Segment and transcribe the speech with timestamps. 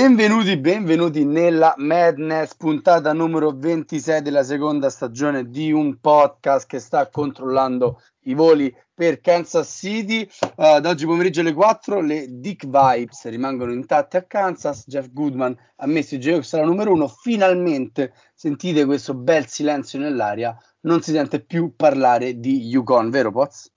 [0.00, 7.10] Benvenuti, benvenuti nella Madness, puntata numero 26 della seconda stagione di un podcast che sta
[7.10, 10.26] controllando i voli per Kansas City.
[10.56, 14.84] Uh, da oggi pomeriggio alle 4 le Dick Vibes rimangono intatte a Kansas.
[14.86, 17.06] Jeff Goodman ha messo i Jayhawks alla numero 1.
[17.06, 20.56] Finalmente sentite questo bel silenzio nell'aria.
[20.80, 23.70] Non si sente più parlare di Yukon, vero Poz?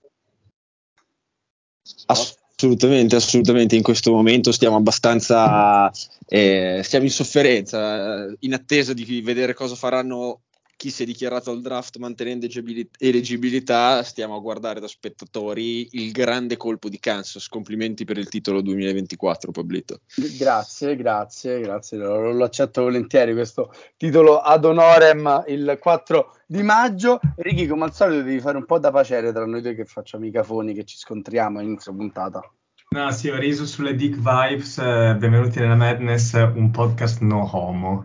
[2.06, 3.76] Ass- Assolutamente, assolutamente.
[3.76, 5.92] In questo momento stiamo abbastanza,
[6.26, 10.40] eh, stiamo in sofferenza, in attesa di vedere cosa faranno
[10.84, 12.46] chi si è dichiarato al draft mantenendo
[12.98, 14.02] eleggibilità.
[14.02, 17.48] Stiamo a guardare da spettatori il grande colpo di Kansas.
[17.48, 20.00] Complimenti per il titolo 2024, Pablito.
[20.36, 21.96] Grazie, grazie, grazie.
[21.96, 27.18] Lo, lo accetto volentieri questo titolo ad honorem il 4 di maggio.
[27.36, 30.26] Ricky, come al solito, devi fare un po' da pacere tra noi due che facciamo
[30.26, 32.42] i cafoni, che ci scontriamo a inizio puntata.
[32.90, 34.76] No, sì, ho riso sulle Dick Vibes.
[34.76, 38.04] Eh, benvenuti nella Madness, un podcast no homo.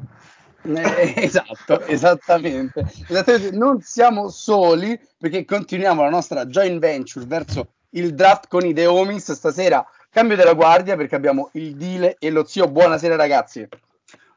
[0.77, 2.85] Eh, esatto, esattamente.
[3.07, 3.57] esattamente.
[3.57, 8.85] Non siamo soli perché continuiamo la nostra joint venture verso il draft con i The
[8.85, 9.31] Homies.
[9.31, 12.67] Stasera cambio della guardia perché abbiamo il Dile e lo zio.
[12.67, 13.67] Buonasera ragazzi.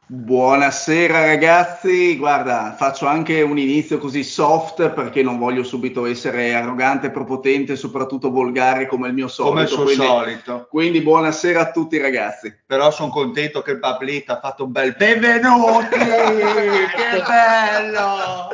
[0.04, 7.10] Buonasera ragazzi, guarda, faccio anche un inizio così soft perché non voglio subito essere arrogante,
[7.10, 9.54] prepotente e soprattutto volgare come il mio solito.
[9.54, 10.66] Come il suo quindi, solito.
[10.68, 12.54] Quindi buonasera a tutti ragazzi.
[12.66, 18.50] Però sono contento che il Pablito ha fatto un bel benvenuti, che bello!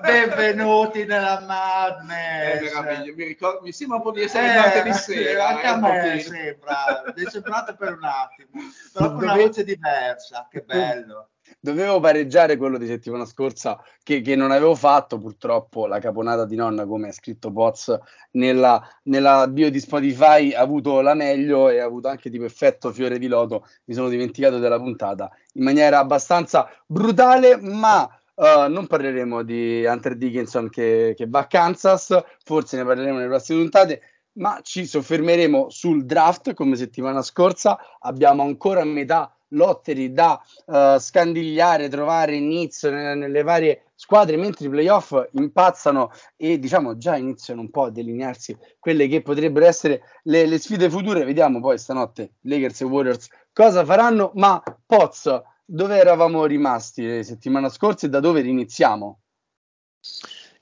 [0.00, 3.14] Benvenuti nella Madness.
[3.16, 5.48] Mi, ricordo, mi sembra un po' di essere eh, martedì sera.
[5.48, 8.48] Anche eh, a me sembra, mi è sembrato per un attimo,
[8.92, 11.28] però con una voce diversa, che bello bello.
[11.60, 16.56] Dovevo pareggiare quello di settimana scorsa che, che, non avevo fatto, purtroppo la caponata di
[16.56, 17.98] nonna, come ha scritto Poz
[18.32, 22.92] nella, nella, bio di Spotify, ha avuto la meglio e ha avuto anche tipo effetto
[22.92, 28.02] fiore di loto, mi sono dimenticato della puntata in maniera abbastanza brutale, ma
[28.34, 33.28] uh, non parleremo di Hunter Dickinson che, che va a Kansas, forse ne parleremo nelle
[33.28, 34.02] prossime puntate,
[34.34, 41.88] ma ci soffermeremo sul draft come settimana scorsa, abbiamo ancora metà lotteri da uh, scandigliare,
[41.88, 47.70] trovare inizio nelle, nelle, varie squadre, mentre i playoff impazzano e diciamo già iniziano un
[47.70, 51.24] po' a delinearsi quelle che potrebbero essere le, le sfide future.
[51.24, 57.70] Vediamo poi stanotte Lakers e Warriors cosa faranno, ma Poz, dove eravamo rimasti le settimane
[57.70, 59.20] scorse e da dove riniziamo?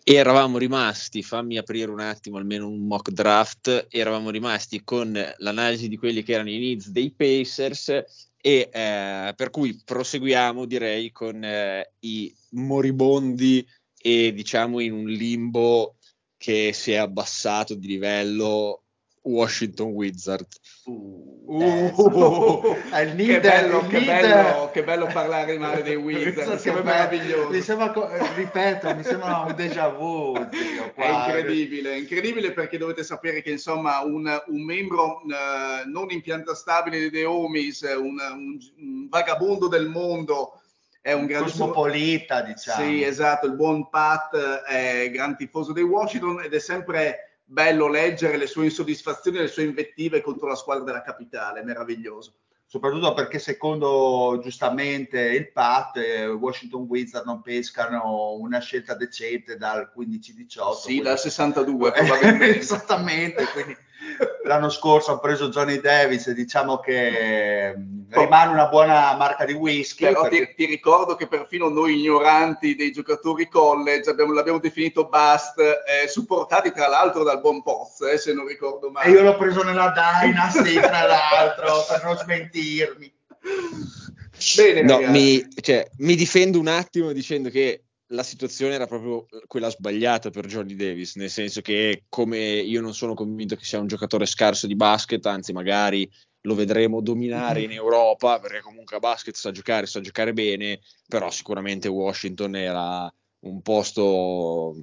[0.05, 5.97] eravamo rimasti, fammi aprire un attimo almeno un mock draft, eravamo rimasti con l'analisi di
[5.97, 11.93] quelli che erano i needs dei Pacers e eh, per cui proseguiamo direi con eh,
[12.01, 13.65] i moribondi
[13.97, 15.97] e diciamo in un limbo
[16.37, 18.82] che si è abbassato di livello
[19.23, 20.47] Washington Wizard.
[20.85, 27.51] Uh, uh, uh, che, bello, che, bello, che, bello, parlare male dei Wizard, che meraviglioso.
[27.51, 27.93] Mi sembra,
[28.35, 30.35] ripeto, mi sembra un déjà vu.
[30.35, 36.55] è incredibile, incredibile perché dovete sapere che insomma un, un membro uh, non in pianta
[36.55, 40.61] stabile di The Homies, un, un, un vagabondo del mondo,
[41.01, 42.85] è un, gran cosmopolita, diciamo.
[42.85, 44.35] Sì, esatto, il buon Pat
[44.65, 49.49] è gran tifoso dei Washington ed è sempre bello leggere le sue insoddisfazioni e le
[49.49, 52.35] sue invettive contro la squadra della capitale, meraviglioso.
[52.73, 59.93] Soprattutto perché secondo giustamente il PAT, eh, Washington Wizards non pescano una scelta decente dal
[59.95, 60.73] 15-18.
[60.81, 62.59] Sì, dal 62 probabilmente.
[62.59, 63.77] Esattamente, quindi
[64.45, 69.53] l'anno scorso ho preso Johnny Davis e diciamo che mm, rimane una buona marca di
[69.53, 70.05] whisky.
[70.05, 70.49] Però perché...
[70.49, 76.09] ti, ti, ricordo che perfino noi ignoranti dei giocatori college abbiamo, l'abbiamo definito bust, eh,
[76.09, 79.07] supportati tra l'altro dal buon Poz, eh, se non ricordo male.
[79.07, 83.13] E io l'ho preso nella Dynasty tra l'altro per non smentirmi.
[84.57, 89.71] Bene, no, mi, cioè, mi difendo un attimo dicendo che la situazione era proprio quella
[89.71, 93.87] sbagliata per Johnny Davis, nel senso che come io non sono convinto che sia un
[93.87, 96.11] giocatore scarso di basket, anzi magari
[96.43, 97.71] lo vedremo dominare mm-hmm.
[97.71, 103.13] in Europa, perché comunque a basket sa giocare, sa giocare bene, però sicuramente Washington era
[103.41, 104.75] un posto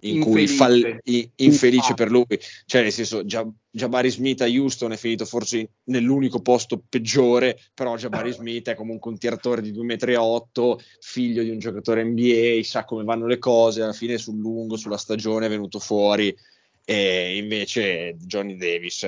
[0.00, 0.30] in infelice.
[0.30, 1.00] cui fall-
[1.36, 2.26] infelice per lui,
[2.66, 8.32] cioè nel senso Jabari Smith a Houston è finito forse nell'unico posto peggiore, però Jabari
[8.32, 13.04] Smith è comunque un tiratore di 2,8 m, figlio di un giocatore NBA, sa come
[13.04, 16.34] vanno le cose, alla fine sul lungo, sulla stagione è venuto fuori
[16.84, 19.06] e invece Johnny Davis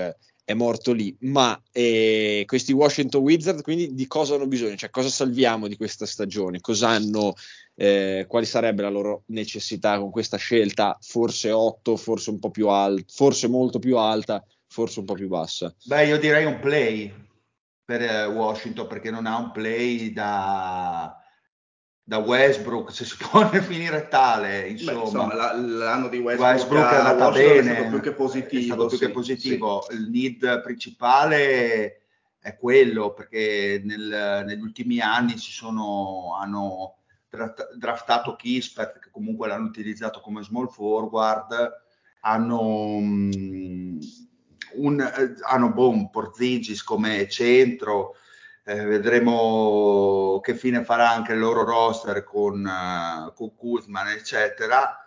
[0.51, 1.17] è morto lì.
[1.21, 4.77] Ma eh, questi Washington Wizards, quindi di cosa hanno bisogno?
[4.77, 6.61] Cioè, cosa salviamo di questa stagione?
[6.61, 7.35] Cosa hanno,
[7.75, 10.97] eh, quali sarebbe la loro necessità con questa scelta?
[11.01, 15.29] Forse 8, forse un po' più alta, forse molto più alta, forse un po' più
[15.29, 15.75] bassa.
[15.85, 17.13] Beh, io direi un play.
[17.85, 21.20] per eh, Washington perché non ha un play da,
[22.03, 24.99] da Westbrook, se si può definire tale, insomma.
[24.99, 28.75] Beh, insomma l'anno di Westbrook, Westbrook è andata bene, è stato più che positivo.
[28.75, 29.87] Stato più sì, che positivo.
[29.89, 29.95] Sì.
[29.95, 32.03] Il need principale
[32.41, 36.97] è quello, perché nel, negli ultimi anni si sono, hanno
[37.77, 41.71] draftato Kispert, che comunque l'hanno utilizzato come small forward,
[42.23, 43.99] hanno, um,
[44.75, 48.17] un, eh, hanno un Porzingis come centro,
[48.65, 55.05] eh, vedremo che fine farà anche il loro roster con, uh, con Kuzman, eccetera.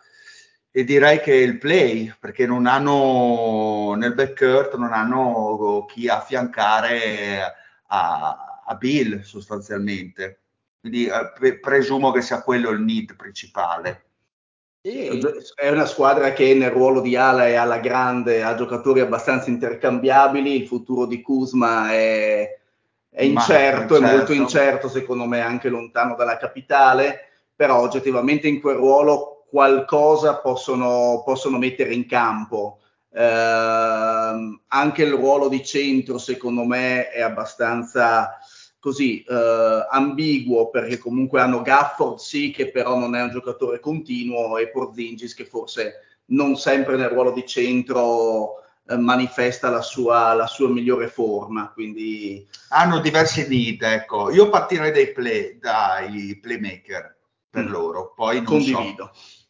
[0.72, 7.54] E direi che il play, perché non hanno nel backcourt, non hanno chi affiancare
[7.88, 10.40] a, a Bill sostanzialmente.
[10.80, 14.06] Quindi eh, presumo che sia quello il need principale.
[14.82, 20.62] È una squadra che nel ruolo di ala e alla grande ha giocatori abbastanza intercambiabili.
[20.62, 22.60] Il futuro di Kuzma è,
[23.14, 27.30] è incerto, Ma, è molto incerto, secondo me, anche lontano dalla capitale.
[27.56, 32.80] Però oggettivamente in quel ruolo qualcosa possono, possono mettere in campo.
[33.14, 38.40] Eh, anche il ruolo di centro, secondo me, è abbastanza
[38.80, 44.58] così eh, ambiguo perché comunque hanno Gafford sì che però non è un giocatore continuo
[44.58, 50.48] e Porzingis che forse non sempre nel ruolo di centro eh, manifesta la sua, la
[50.48, 57.18] sua, migliore forma quindi hanno diversi need ecco io partirei dai, play, dai playmaker
[57.50, 57.72] per mm.
[57.72, 59.42] loro poi non condivido so.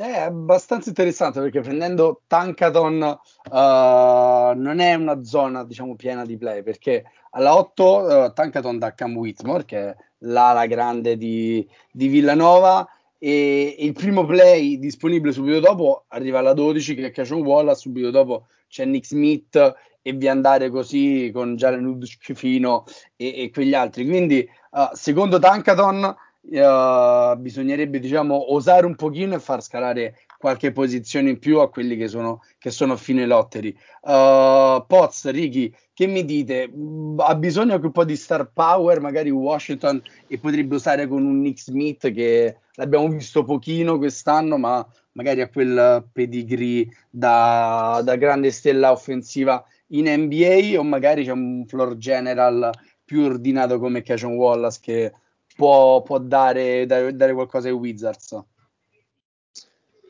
[0.00, 6.62] È abbastanza interessante perché prendendo Tankaton uh, non è una zona diciamo piena di play
[6.62, 12.08] perché alla 8 uh, eh, Tankaton da Cam Whitmore che è l'ala grande di, di
[12.08, 12.88] Villanova
[13.18, 17.80] e, e, il primo play disponibile subito dopo arriva alla 12 che è Cashon Wallace
[17.80, 22.84] subito dopo c'è Nick Smith e vi andare così con Jalen Udschifino
[23.16, 24.06] e, e quegli altri.
[24.06, 31.28] Quindi uh, secondo Tankaton uh, bisognerebbe diciamo osare un pochino e far scalare qualche posizione
[31.28, 33.76] in più a quelli che sono, che sono fine lottery.
[34.00, 36.72] Uh, Poz, Ricky, che mi dite?
[37.18, 41.42] Ha bisogno anche un po' di star power, magari Washington, e potrebbe usare con un
[41.42, 48.50] Nick Smith che l'abbiamo visto pochino quest'anno, ma magari ha quel pedigree da, da grande
[48.50, 52.70] stella offensiva in NBA, o magari c'è un floor general
[53.04, 55.12] più ordinato come Cajon Wallace che
[55.54, 58.42] può, può dare, dare, dare, qualcosa ai Wizards?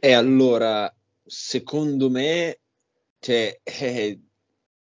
[0.02, 0.90] E allora,
[1.22, 2.60] secondo me,
[3.18, 4.18] cioè, eh,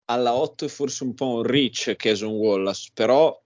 [0.06, 3.38] alla 8 è forse un po' un reach Cason Wallace, però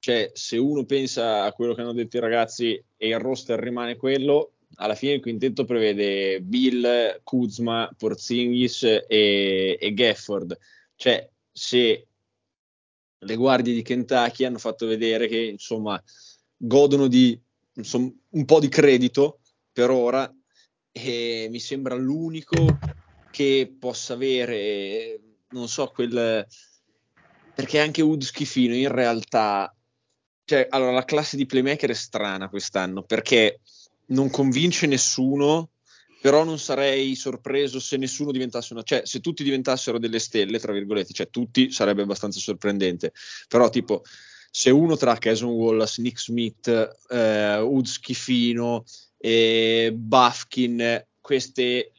[0.00, 3.94] cioè, se uno pensa a quello che hanno detto i ragazzi e il roster rimane
[3.94, 10.58] quello, alla fine il quintetto prevede Bill, Kuzma, Porzingis e, e Gafford.
[10.96, 12.08] Cioè, se
[13.20, 16.02] le guardie di Kentucky hanno fatto vedere che insomma
[16.56, 17.40] godono di
[17.74, 19.40] insomma, un po' di credito
[19.72, 20.32] per ora
[21.02, 22.78] e mi sembra l'unico
[23.30, 26.46] che possa avere, non so, quel...
[27.54, 29.74] perché anche Wood Schifino in realtà,
[30.44, 33.60] cioè, allora la classe di playmaker è strana quest'anno perché
[34.06, 35.70] non convince nessuno,
[36.20, 40.72] però non sarei sorpreso se nessuno diventasse una, cioè se tutti diventassero delle stelle, tra
[40.72, 43.12] virgolette, cioè tutti sarebbe abbastanza sorprendente,
[43.46, 44.02] però tipo
[44.50, 48.84] se uno tra Cason Wallace, Nick Smith, eh, Ud Schifino
[49.16, 51.92] e Buffkin, queste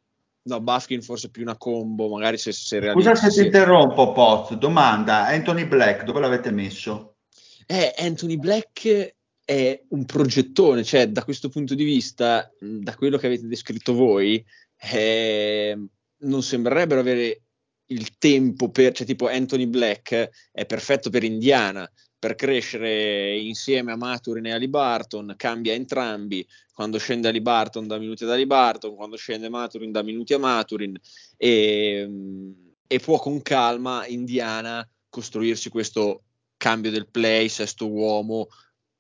[0.43, 5.27] no, Buffkin forse più una combo, magari se, se Scusa se ti interrompo, Poz, domanda,
[5.27, 7.15] Anthony Black, dove l'avete messo?
[7.65, 9.15] Eh, Anthony Black
[9.45, 14.43] è un progettone, cioè da questo punto di vista, da quello che avete descritto voi,
[14.91, 15.77] eh,
[16.17, 17.41] non sembrerebbero avere
[17.91, 23.95] il tempo per, cioè tipo Anthony Black è perfetto per Indiana, per crescere insieme a
[23.95, 28.95] Maturin e Ali Barton, cambia entrambi, quando scende Ali Barton da minuti ad Ali Barton,
[28.95, 30.99] quando scende Maturin da minuti a Maturin.
[31.37, 32.09] E,
[32.85, 36.23] e può con calma Indiana costruirsi questo
[36.57, 38.47] cambio del play, sesto uomo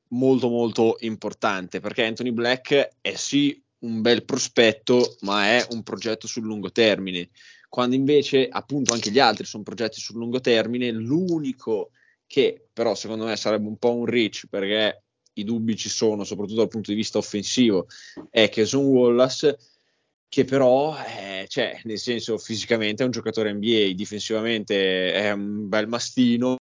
[0.09, 1.79] molto molto importante.
[1.79, 7.29] Perché Anthony Black è sì un bel prospetto ma è un progetto sul lungo termine
[7.69, 11.91] quando invece appunto anche gli altri sono progetti sul lungo termine l'unico
[12.25, 16.57] che però secondo me sarebbe un po' un reach perché i dubbi ci sono, soprattutto
[16.57, 17.87] dal punto di vista offensivo,
[18.29, 19.57] è Cason Wallace,
[20.27, 25.87] che però, eh, cioè, nel senso, fisicamente è un giocatore NBA, difensivamente è un bel
[25.87, 26.57] mastino,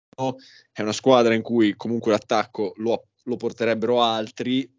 [0.73, 4.71] è una squadra in cui comunque l'attacco lo, lo porterebbero altri,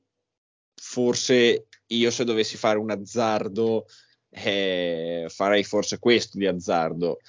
[0.73, 3.87] forse io se dovessi fare un azzardo
[4.29, 7.19] eh, farei forse questo di azzardo.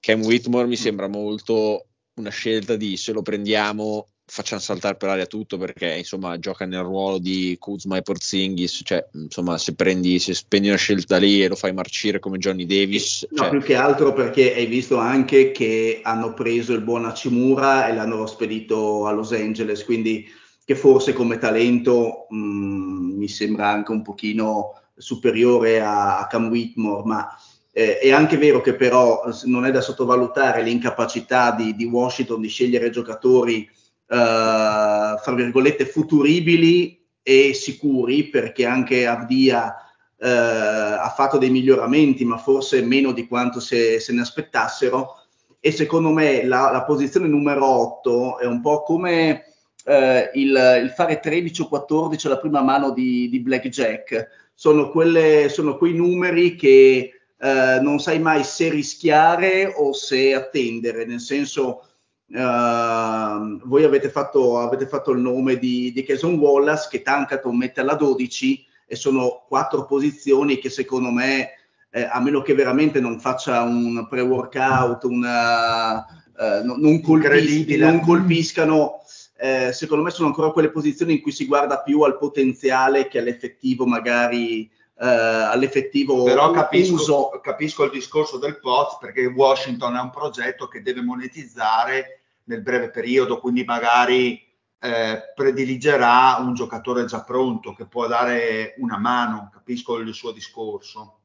[0.00, 5.26] Cam Whitmore mi sembra molto una scelta di se lo prendiamo facciamo saltare per aria
[5.26, 10.34] tutto perché insomma gioca nel ruolo di Kuzma e Porzingis cioè insomma se prendi se
[10.34, 13.50] spendi una scelta lì e lo fai marcire come Johnny Davis no cioè...
[13.50, 18.26] più che altro perché hai visto anche che hanno preso il buon Hachimura e l'hanno
[18.26, 20.28] spedito a Los Angeles quindi
[20.62, 26.48] che forse come talento mh, mm, mi sembra anche un pochino superiore a, a Cam
[26.48, 27.38] Whitmore ma
[27.72, 32.48] eh, è anche vero che però non è da sottovalutare l'incapacità di, di Washington di
[32.48, 33.68] scegliere giocatori
[34.10, 39.74] Uh, fra virgolette futuribili e sicuri perché anche Avdia
[40.16, 45.24] uh, ha fatto dei miglioramenti ma forse meno di quanto se, se ne aspettassero.
[45.60, 49.44] E secondo me la, la, posizione numero 8 è un po' come
[49.84, 49.92] uh,
[50.32, 55.76] il, il, fare 13 o 14 alla prima mano di, di blackjack sono, quelle, sono
[55.76, 61.84] quei numeri che non sai mai se rischiare o se attendere nel senso
[62.30, 67.80] Uh, voi avete fatto, avete fatto, il nome di, di Cason Wallace che Tankaton mette
[67.80, 71.52] alla 12 e sono quattro posizioni che secondo me,
[71.90, 79.02] eh, a meno che veramente non faccia un pre-workout, una, uh, non, colpis- non, colpiscano,
[79.40, 83.18] eh, secondo me sono ancora quelle posizioni in cui si guarda più al potenziale che
[83.18, 87.40] all'effettivo magari Uh, all'effettivo Però capisco, uso.
[87.40, 92.90] capisco il discorso del POZ perché Washington è un progetto che deve monetizzare nel breve
[92.90, 94.44] periodo, quindi magari
[94.80, 101.20] eh, prediligerà un giocatore già pronto che può dare una mano, capisco il suo discorso.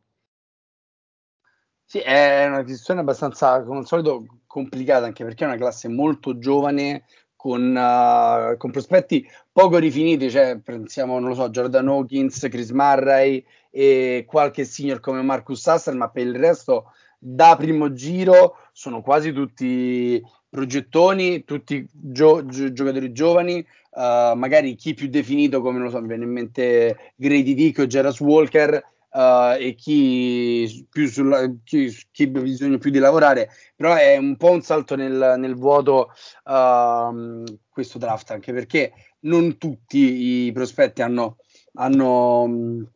[1.83, 6.37] Sì, è una decisione abbastanza, come al solito, complicata, anche perché è una classe molto
[6.37, 7.05] giovane,
[7.43, 13.43] con, uh, con, prospetti poco rifiniti, cioè pensiamo, non lo so, Jordan Hawkins, Chris Murray
[13.69, 19.33] e qualche senior come Marcus Sasser, ma per il resto da primo giro sono quasi
[19.33, 23.59] tutti progettoni, tutti gio- gio- giocatori giovani,
[23.91, 27.79] uh, magari chi più definito come non lo so, mi viene in mente Grady Dick
[27.79, 33.49] o Geras Walker uh, e chi più sulla, chi, chi ha bisogno più di lavorare,
[33.75, 36.11] però è un po' un salto nel, nel vuoto
[36.45, 41.37] uh, questo draft, anche perché non tutti i prospetti hanno,
[41.75, 42.89] hanno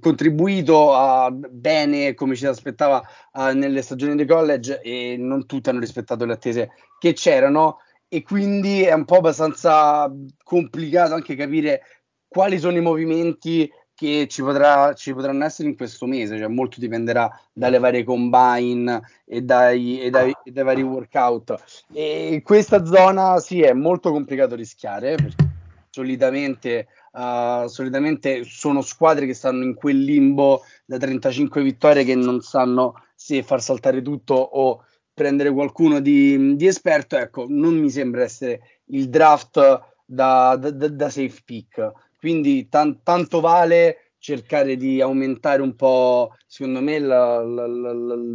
[0.00, 3.02] contribuito a, bene come ci si aspettava
[3.32, 7.78] uh, nelle stagioni di college e non tutti hanno rispettato le attese che c'erano
[8.08, 10.10] e quindi è un po' abbastanza
[10.42, 11.82] complicato anche capire
[12.28, 13.70] quali sono i movimenti
[14.02, 19.00] che ci, potrà, ci potranno essere in questo mese, cioè molto dipenderà dalle varie combine
[19.24, 21.84] e dai, e dai, e dai vari workout.
[21.92, 25.50] E questa zona sì è molto complicato rischiare perché
[25.90, 32.40] solitamente Uh, solitamente sono squadre che stanno in quel limbo da 35 vittorie che non
[32.40, 34.82] sanno se far saltare tutto o
[35.12, 37.18] prendere qualcuno di, di esperto.
[37.18, 39.60] Ecco, non mi sembra essere il draft
[40.06, 41.92] da, da, da safe pick.
[42.22, 47.94] Quindi tan, tanto vale cercare di aumentare un po', secondo me, la, la, la,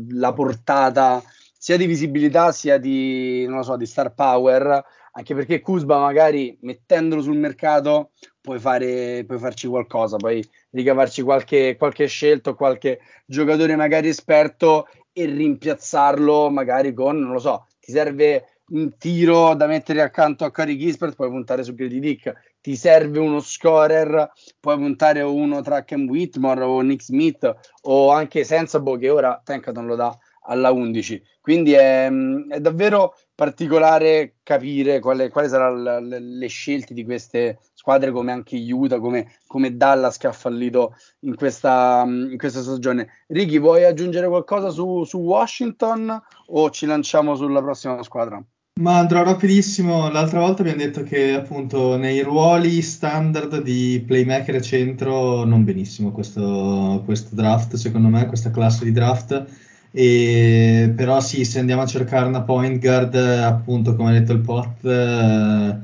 [0.10, 1.24] la portata
[1.58, 7.38] sia di visibilità sia di, so, di star power anche perché Kuzma magari mettendolo sul
[7.38, 14.88] mercato puoi, fare, puoi farci qualcosa, puoi ricavarci qualche, qualche scelto, qualche giocatore magari esperto
[15.14, 20.52] e rimpiazzarlo magari con, non lo so, ti serve un tiro da mettere accanto a
[20.52, 25.84] Curry Gispert, puoi puntare su Grady Dick, ti serve uno scorer, puoi puntare uno tra
[25.84, 31.22] Ken Whitmore o Nick Smith o anche Sensabo che ora Tankaton lo dà alla 11.
[31.42, 38.58] Quindi è, è davvero particolare capire quale, saranno le, scelte di queste squadre come anche
[38.58, 43.24] Utah, come, come Dallas che ha fallito in questa, in questa stagione.
[43.28, 48.44] Ricky, vuoi aggiungere qualcosa su, su Washington o ci lanciamo sulla prossima squadra?
[48.80, 50.10] Ma andrò rapidissimo.
[50.10, 56.12] L'altra volta abbiamo detto che appunto nei ruoli standard di playmaker e centro non benissimo
[56.12, 59.46] questo, questo draft, secondo me, questa classe di draft
[59.92, 64.42] e, però sì, se andiamo a cercare una point guard, appunto, come ha detto il
[64.42, 65.76] pot, eh,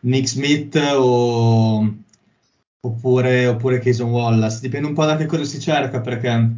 [0.00, 1.96] Nick Smith o,
[2.80, 6.50] oppure, oppure Cason Wallace, dipende un po' da che cosa si cerca, perché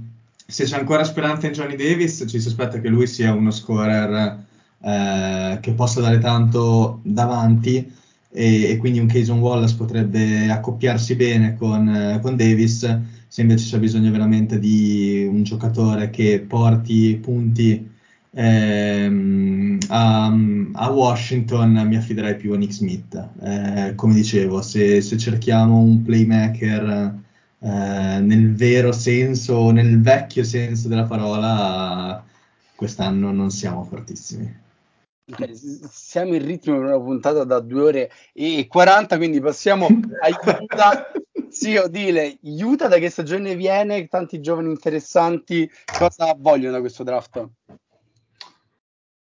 [0.47, 4.45] se c'è ancora speranza in Johnny Davis, ci si aspetta che lui sia uno scorer
[4.83, 7.91] eh, che possa dare tanto davanti
[8.31, 13.01] e, e, quindi un Cason Wallace potrebbe accoppiarsi bene con, eh, con Davis
[13.33, 17.91] se invece c'è bisogno veramente di un giocatore che porti punti
[18.31, 20.27] ehm, a,
[20.73, 23.31] a, Washington, mi affiderei più a Nick Smith.
[23.43, 27.15] Eh, come dicevo, se, se, cerchiamo un playmaker
[27.59, 32.23] eh, nel vero senso, nel vecchio senso della parola,
[32.75, 34.62] quest'anno non siamo fortissimi.
[35.91, 41.13] Siamo in ritmo per una puntata da 2 ore e 40, quindi passiamo a Utah.
[41.53, 44.09] Sì, Odile, Utah da che stagione viene?
[44.09, 47.47] Tanti giovani interessanti, cosa vogliono da questo draft?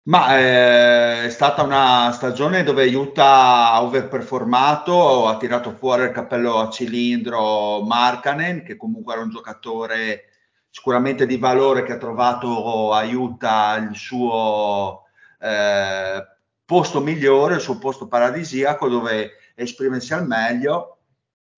[0.03, 6.59] Ma eh, è stata una stagione dove Utah ha overperformato, ha tirato fuori il cappello
[6.59, 10.23] a cilindro Markanen, che comunque era un giocatore
[10.69, 15.03] sicuramente di valore che ha trovato a Utah il suo
[15.41, 16.27] eh,
[16.65, 20.99] posto migliore, il suo posto paradisiaco dove esprimersi al meglio.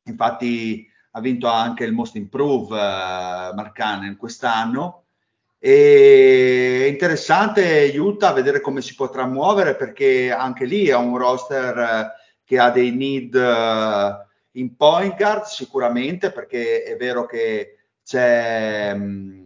[0.03, 5.03] Infatti ha vinto anche il Most Improve eh, Markanen quest'anno
[5.65, 11.77] e è interessante Utah vedere come si potrà muovere perché anche lì è un roster
[11.77, 12.11] eh,
[12.43, 14.25] che ha dei need eh,
[14.59, 19.45] in point guard sicuramente perché è vero che c'è, mm,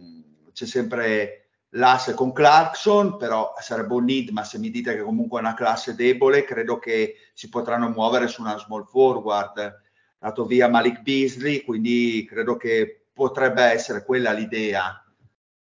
[0.52, 5.38] c'è sempre l'asse con Clarkson, però sarebbe un need, ma se mi dite che comunque
[5.38, 9.82] è una classe debole, credo che si potranno muovere su una small forward.
[10.18, 15.04] Dato via Malik Beasley, quindi credo che potrebbe essere quella l'idea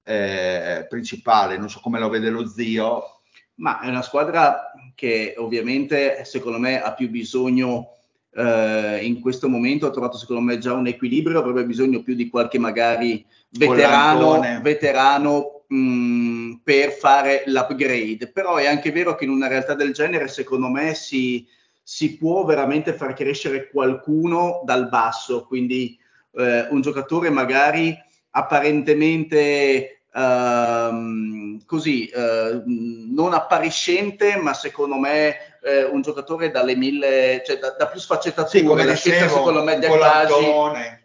[0.05, 3.21] eh, principale, non so come lo vede lo zio.
[3.57, 7.97] Ma è una squadra che ovviamente secondo me ha più bisogno
[8.33, 12.28] eh, in questo momento, ha trovato secondo me già un equilibrio, avrebbe bisogno più di
[12.28, 19.30] qualche magari veterano, veterano mh, mm, per fare l'upgrade, però è anche vero che in
[19.30, 21.46] una realtà del genere secondo me si,
[21.82, 25.98] si può veramente far crescere qualcuno dal basso, quindi
[26.32, 27.97] eh, un giocatore magari
[28.30, 37.58] apparentemente Uh, così uh, non appariscente, ma secondo me uh, un giocatore dalle mille, cioè
[37.58, 38.58] da, da più sfaccettature.
[38.58, 39.86] Sì, come la scelta secondo me di.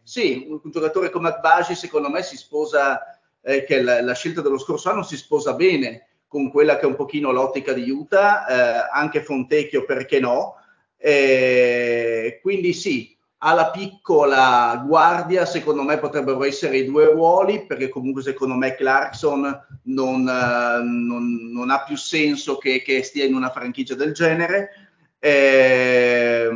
[0.01, 3.12] Sì, un, un, giocatore come Agbaji secondo me si sposa,
[3.43, 6.85] eh, che la, la, scelta dello scorso anno si sposa bene con quella che è
[6.87, 10.55] un pochino l'ottica di Utah, eh, anche Fontecchio perché no.
[10.97, 18.23] Eh, quindi sì, alla piccola guardia, secondo me potrebbero essere i due ruoli, perché comunque
[18.23, 19.41] secondo me Clarkson
[19.83, 24.69] non, uh, non, non ha più senso che, che, stia in una franchigia del genere.
[25.19, 26.49] Eh,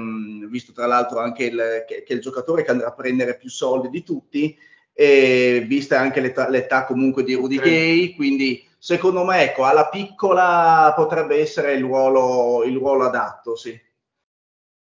[0.50, 3.90] visto tra l'altro anche il, che, che, il giocatore che andrà a prendere più soldi
[3.90, 4.58] di tutti,
[5.00, 10.92] e vista anche l'età, l'età comunque di Rudy Gay, quindi secondo me ecco, alla piccola
[10.96, 13.80] potrebbe essere il ruolo, il ruolo adatto, sì.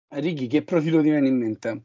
[0.08, 1.82] Righi, che profilo ti viene in mente?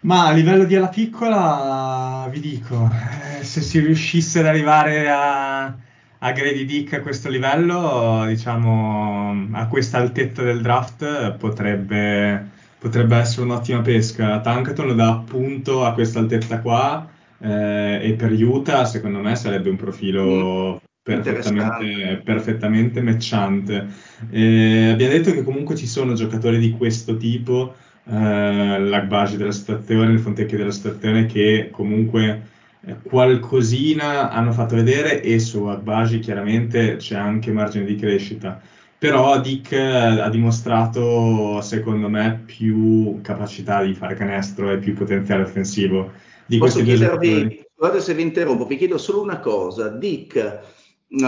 [0.00, 2.90] Ma a livello di alla piccola, vi dico,
[3.38, 9.68] eh, se si riuscisse ad arrivare a, a Grady Dick a questo livello, diciamo, a
[9.68, 12.50] questa altezza del draft, potrebbe,
[12.84, 14.40] potrebbe essere un'ottima pesca.
[14.40, 19.70] Tankaton lo dà appunto a questa altezza qua eh, e per Utah, secondo me, sarebbe
[19.70, 20.76] un profilo mm.
[21.02, 23.86] perfettamente, perfettamente matchante.
[24.28, 30.12] Eh, abbiamo detto che comunque ci sono giocatori di questo tipo eh, l'Agbaji della situazione,
[30.12, 32.48] il Fontecchio della situazione che comunque
[32.84, 38.60] eh, qualcosina hanno fatto vedere e su Agbaji chiaramente c'è anche margine di crescita.
[39.04, 45.42] Però Dick eh, ha dimostrato, secondo me, più capacità di fare canestro e più potenziale
[45.42, 46.10] offensivo
[46.46, 49.88] di Posso chiedervi, guarda se vi interrompo, vi chiedo solo una cosa.
[49.88, 50.60] Dick
[51.06, 51.26] uh,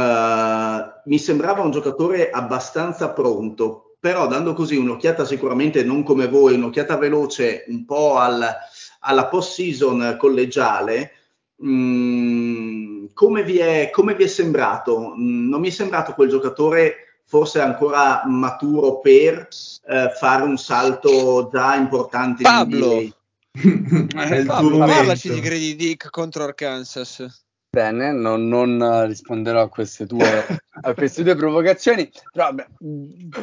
[1.04, 6.96] mi sembrava un giocatore abbastanza pronto, però dando così un'occhiata sicuramente non come voi, un'occhiata
[6.96, 8.42] veloce un po' al,
[9.00, 11.10] alla post-season collegiale,
[11.56, 15.14] mh, mm, come, vi è, come, vi è, sembrato?
[15.14, 19.48] Mm, non mi è sembrato quel giocatore forse ancora maturo per
[19.88, 23.12] eh, fare un salto già importante Pablo, eh,
[24.46, 27.44] Pablo parlaci di Grady Dick contro Arkansas.
[27.68, 30.46] Bene, non, non risponderò a queste, tue,
[30.80, 32.66] a queste tue provocazioni, però beh,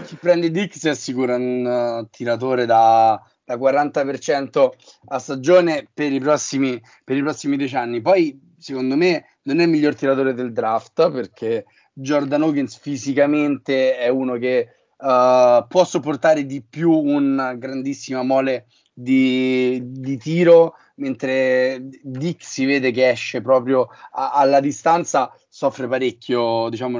[0.05, 4.69] chi prende Dick si assicura un uh, tiratore da, da 40%
[5.09, 8.01] a stagione per i, prossimi, per i prossimi dieci anni.
[8.01, 14.07] Poi, secondo me, non è il miglior tiratore del draft perché Jordan Hawkins fisicamente è
[14.07, 22.43] uno che uh, può sopportare di più una grandissima mole di, di tiro mentre Dick
[22.43, 26.99] si vede che esce proprio a, alla distanza, soffre parecchio, diciamo,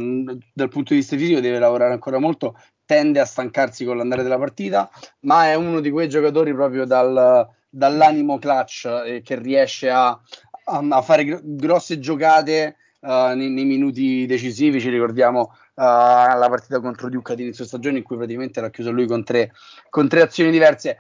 [0.54, 4.40] dal punto di vista fisico deve lavorare ancora molto, tende a stancarsi con l'andare della
[4.40, 4.90] partita,
[5.22, 10.88] ma è uno di quei giocatori proprio dal, dall'animo clutch eh, che riesce a, a,
[10.90, 15.42] a fare gr- grosse giocate uh, nei, nei, minuti decisivi, ci ricordiamo
[15.76, 19.24] uh, la partita contro Duke ad inizio stagione in cui praticamente era chiuso lui con
[19.24, 19.52] tre,
[19.90, 20.98] con tre azioni diverse.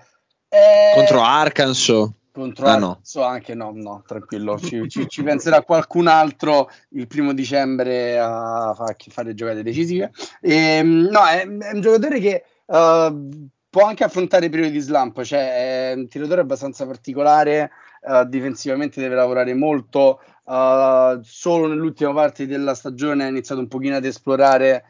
[0.49, 0.91] Eh...
[0.95, 2.99] Contro Arkansas Contro ah, no.
[3.03, 8.73] so anche no, no, tranquillo, ci, ci, ci, penserà qualcun altro il primo dicembre a
[8.97, 10.09] fare giocate decisive.
[10.41, 15.21] E, ehm, no, è, è, un giocatore che uh, può anche affrontare periodi di slump,
[15.21, 17.69] cioè è un tiratore abbastanza particolare,
[18.05, 23.95] uh, difensivamente deve lavorare molto, uh, solo nell'ultima parte della stagione ha iniziato un pochino
[23.95, 24.83] ad esplorare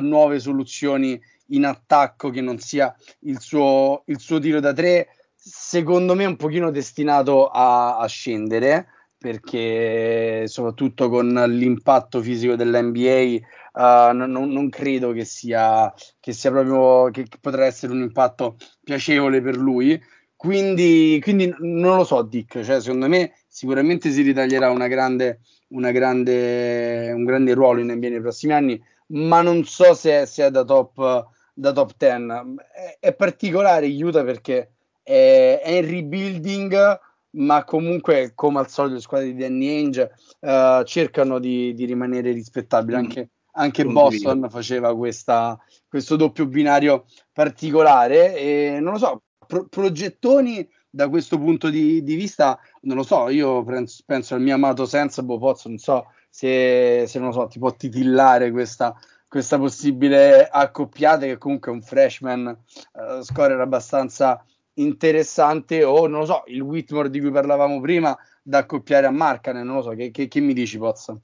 [0.00, 5.08] nuove soluzioni in attacco che non sia il suo, il suo tiro da tre.
[5.34, 8.88] Secondo me un pochino destinato a, a scendere
[9.18, 13.38] perché soprattutto con l'impatto fisico dell'NBA
[13.72, 19.40] uh, non, non, credo che sia, che sia proprio che potrà essere un impatto piacevole
[19.40, 20.00] per lui
[20.46, 25.90] quindi, quindi non lo so Dick cioè, secondo me sicuramente si ritaglierà una grande, una
[25.90, 30.64] grande, un grande ruolo in NBA nei prossimi anni ma non so se, è da
[30.64, 32.26] top, da top 10
[32.72, 34.70] è, è particolare Utah perché
[35.02, 37.00] è, è in rebuilding,
[37.36, 42.32] ma comunque, come al solito, le squadre di Danny Ainge uh, cercano di, di, rimanere
[42.32, 42.96] rispettabili.
[42.96, 43.00] Mm.
[43.00, 48.36] Anche, anche Boston faceva questa, questo doppio binario particolare.
[48.36, 53.28] E non lo so, pro- progettoni da questo punto di, di, vista, non lo so.
[53.28, 57.46] Io penso, penso al mio amato Sensible Pozzo, non so se, se non lo so,
[57.46, 58.94] ti può titillare questa
[59.28, 62.46] questa possibile accoppiata che comunque è un freshman
[62.92, 64.42] uh, scorer abbastanza
[64.74, 69.66] interessante o non lo so, il Whitmore di cui parlavamo prima da accoppiare a Marcanen,
[69.66, 71.18] non lo so, che, che, che mi dici Pozza?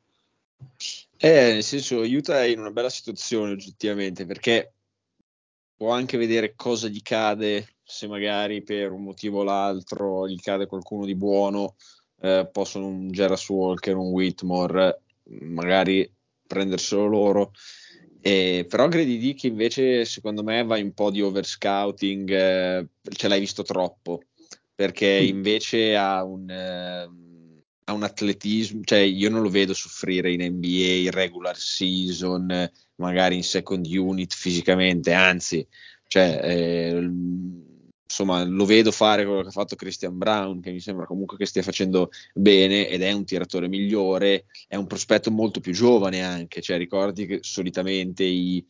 [1.17, 4.73] Eh, nel senso, è in una bella situazione oggettivamente perché
[5.77, 10.67] può anche vedere cosa gli cade se magari per un motivo o l'altro gli cade
[10.67, 11.77] qualcuno di buono,
[12.21, 15.03] eh, possono un Geras Walker, un Whitmore,
[15.41, 16.11] magari
[16.47, 17.53] prenderselo loro.
[18.21, 23.41] Eh, però Grady Dick invece secondo me va un po' di overscouting, eh, ce l'hai
[23.41, 24.23] visto troppo,
[24.75, 27.09] perché invece ha un, eh,
[27.85, 33.43] ha un, atletismo, cioè io non lo vedo soffrire in NBA, regular season, magari in
[33.43, 35.67] second unit fisicamente, anzi,
[36.07, 37.11] cioè, eh,
[38.13, 41.47] insomma, lo vedo fare quello che ha fatto Christian Brown, che mi sembra comunque che
[41.47, 46.61] stia facendo bene ed è un tiratore migliore, è un prospetto molto più giovane anche,
[46.61, 48.65] cioè ricordi che solitamente i,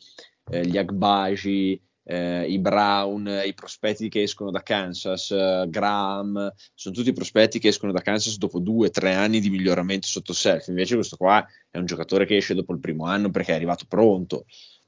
[0.50, 6.94] eh, gli Agbaji, eh, i Brown, i prospetti che escono da Kansas, eh, Graham, sono
[6.94, 10.68] tutti prospetti che escono da Kansas dopo due, tre anni di miglioramento sotto self.
[10.68, 13.86] Invece questo qua è un giocatore che esce dopo il primo anno perché è arrivato
[13.88, 14.44] pronto.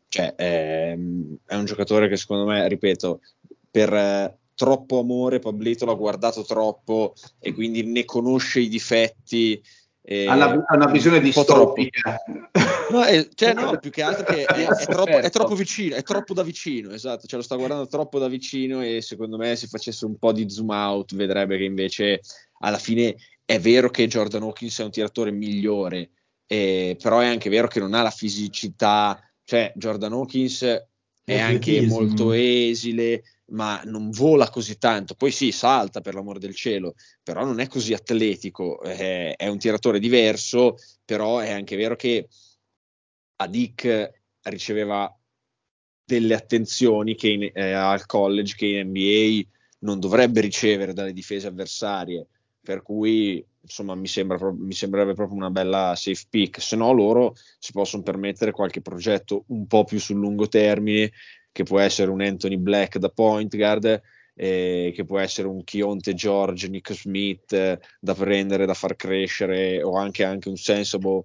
[0.08, 3.20] Cioè, ehm, è un giocatore che secondo me, ripeto,
[3.68, 9.62] per, troppo amore, Pablito l'ha guardato troppo e quindi ne conosce i difetti.
[10.06, 12.18] Eh, ha una, una visione distopica.
[12.90, 16.02] No, è, cioè, no, più che altro che è, è, troppo, è, troppo, vicino, è
[16.02, 19.66] troppo da vicino, esatto, cioè lo sta guardando troppo da vicino e secondo me se
[19.66, 22.20] facesse un po' di zoom out vedrebbe che invece
[22.60, 26.10] alla fine è vero che Jordan Hawkins è un tiratore migliore,
[26.46, 30.86] eh, però è anche vero che non ha la fisicità, cioè Jordan Hawkins
[31.24, 35.14] è anche molto esile, ma non vola così tanto.
[35.14, 38.82] Poi sì, salta per l'amore del cielo, però non è così atletico.
[38.82, 42.28] Eh, è un tiratore diverso, però è anche vero che
[43.37, 45.12] Adik riceveva
[46.04, 49.48] delle attenzioni che in, eh, al college che in NBA
[49.80, 52.26] non dovrebbe ricevere dalle difese avversarie.
[52.60, 56.61] Per cui insomma mi, sembra, mi sembrerebbe proprio una bella safe pick.
[56.61, 61.11] Se no, loro si possono permettere qualche progetto un po' più sul lungo termine
[61.50, 64.03] che può essere un Anthony Black da point guard,
[64.35, 69.83] eh, che può essere un Chionte George, Nick Smith eh, da prendere, da far crescere,
[69.83, 71.22] o anche, anche un Sensible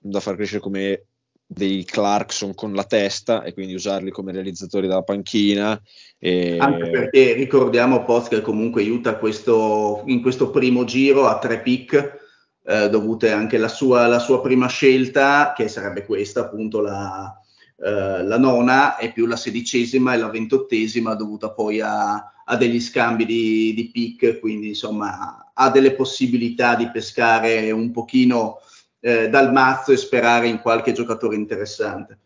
[0.00, 1.06] da far crescere come
[1.52, 5.80] dei Clarkson con la testa e quindi usarli come realizzatori dalla panchina.
[6.18, 6.56] E...
[6.58, 12.20] Anche perché ricordiamo Post che comunque aiuta questo, in questo primo giro a tre pick.
[12.64, 17.36] Eh, dovute anche alla sua, sua prima scelta, che sarebbe questa appunto la,
[17.84, 22.80] eh, la nona e più la sedicesima e la ventottesima dovuta poi a, a degli
[22.80, 28.60] scambi di, di pick, quindi insomma ha delle possibilità di pescare un pochino
[29.04, 32.18] eh, dal mazzo e sperare in qualche giocatore interessante.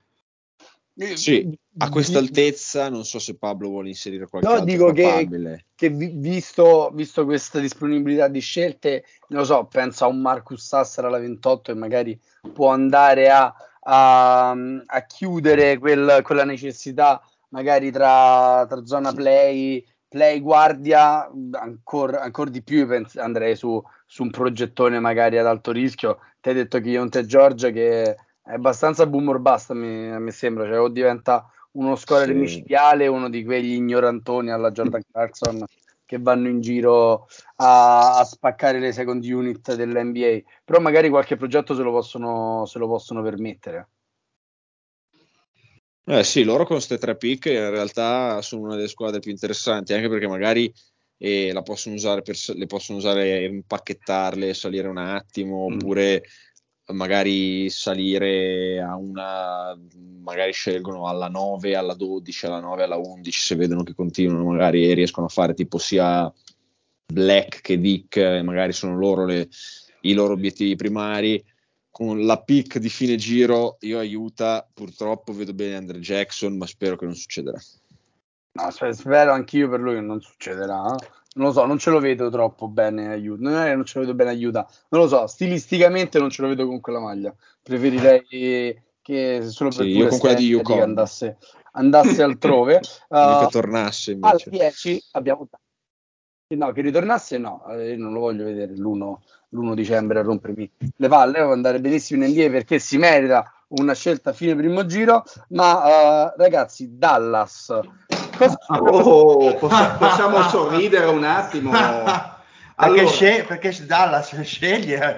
[1.14, 5.28] Sì, a questa altezza non so se Pablo vuole inserire qualche no, altro dico che,
[5.74, 11.04] che, visto, visto, questa disponibilità di scelte, non lo so, penso a un Marcus Sassar
[11.04, 12.18] alla 28 e magari
[12.50, 13.54] può andare a
[13.86, 19.84] a, a chiudere quel, quella necessità magari tra, tra, zona play,
[20.16, 25.72] play guardia, ancora ancor di più pens- andrei su, su, un progettone magari ad alto
[25.72, 26.20] rischio.
[26.40, 30.64] Ti hai detto che Ionte Giorgia che è abbastanza boom or bust, mi, mi sembra,
[30.64, 32.32] cioè o diventa uno scorer sì.
[32.32, 35.62] micidiale, uno di quegli ignorantoni alla Jordan Clarkson
[36.06, 37.26] che vanno in giro
[37.56, 42.78] a, a, spaccare le second unit dell'NBA, però magari qualche progetto se lo possono, se
[42.78, 43.88] lo possono permettere.
[46.08, 49.92] Eh sì, loro con queste tre pick in realtà sono una delle squadre più interessanti,
[49.92, 50.72] anche perché magari
[51.18, 55.72] eh, la possono usare per, le possono usare impacchettarle, salire un attimo, mm.
[55.72, 56.22] oppure
[56.92, 59.76] magari salire a una,
[60.22, 64.94] magari scelgono alla 9, alla 12, alla 9, alla 11, se vedono che continuano, magari
[64.94, 66.32] riescono a fare tipo sia
[67.12, 69.48] Black che Dick, magari sono loro le,
[70.02, 71.44] i loro obiettivi primari.
[71.96, 76.96] Con la pick di fine giro, io aiuta, purtroppo vedo bene Andre Jackson, ma spero
[76.96, 77.58] che non succederà.
[78.52, 80.94] No, spero anch'io per lui che non succederà.
[80.94, 83.42] Eh non lo so, non ce lo vedo troppo bene aiuta.
[83.42, 86.66] Non non ce lo vedo bene aiuta, non lo so, stilisticamente non ce lo vedo
[86.66, 87.34] con quella maglia.
[87.62, 91.38] Preferirei che solo per sì, io con quella di Yukon andasse,
[91.72, 92.80] andasse altrove.
[93.08, 94.48] uh, che tornasse invece.
[94.50, 95.46] Al 10 abbiamo
[96.48, 99.16] No, che ritornasse no, eh, io non lo voglio vedere l'1,
[99.48, 103.94] l'1 dicembre a rompermi le palle, devo andare benissimo in NBA perché si merita una
[103.94, 107.76] scelta a fine primo giro, ma uh, ragazzi, Dallas.
[108.68, 111.72] Oh, poss- possiamo sorridere un attimo.
[112.78, 115.16] Allora, perché, sceglie, perché Dallas sceglie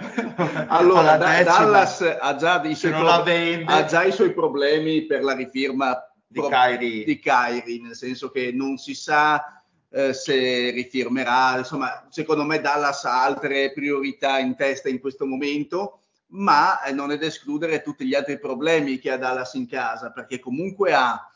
[0.69, 6.39] allora da, Dallas ha già, pro- ha già, i suoi problemi per la rifirma di,
[6.39, 7.05] pro- Kyrie.
[7.05, 9.58] di Kyrie nel senso che non si sa
[9.91, 16.01] eh, se rifirmerà insomma secondo me Dallas ha altre priorità in testa in questo momento
[16.29, 20.11] ma eh, non è da escludere tutti gli altri problemi che ha Dallas in casa
[20.11, 21.29] perché comunque ha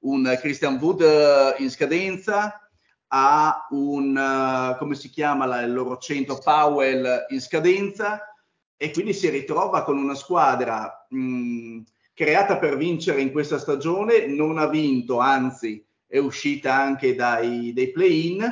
[0.00, 2.60] un Christian Wood eh, in scadenza,
[3.08, 8.20] ha un, come si chiama il loro centro, Powell in scadenza
[8.76, 11.80] e quindi si ritrova con una squadra mh,
[12.12, 17.90] creata per vincere in questa stagione, non ha vinto, anzi è uscita anche dai, dai
[17.90, 18.42] play-in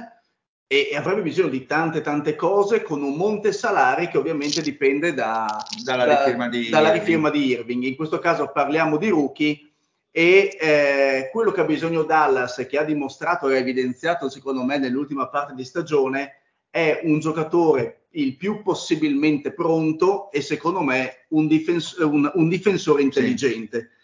[0.66, 5.12] e, e, avrebbe bisogno di tante tante cose con un monte salari che ovviamente dipende
[5.12, 7.82] da, dalla, da, rifirma, di dalla rifirma di Irving.
[7.84, 9.70] In questo caso parliamo di rookie
[10.10, 14.78] e eh, quello che ha bisogno Dallas, che ha dimostrato e ha evidenziato secondo me
[14.78, 21.46] nell'ultima parte di stagione, è un giocatore il più possibilmente pronto e secondo me un,
[21.46, 23.78] difens- un, un difensore intelligente.
[23.78, 24.00] Sì.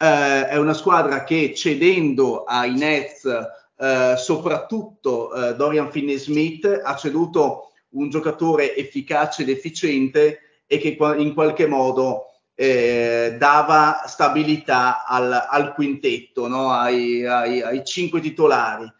[0.00, 3.24] Eh, è una squadra che cedendo ai Nets,
[3.76, 11.34] eh, soprattutto eh, Dorian Finney-Smith, ha ceduto un giocatore efficace ed efficiente e che in
[11.34, 16.70] qualche modo eh, dava stabilità al, al quintetto, no?
[16.70, 18.92] ai, ai, ai, cinque titolari.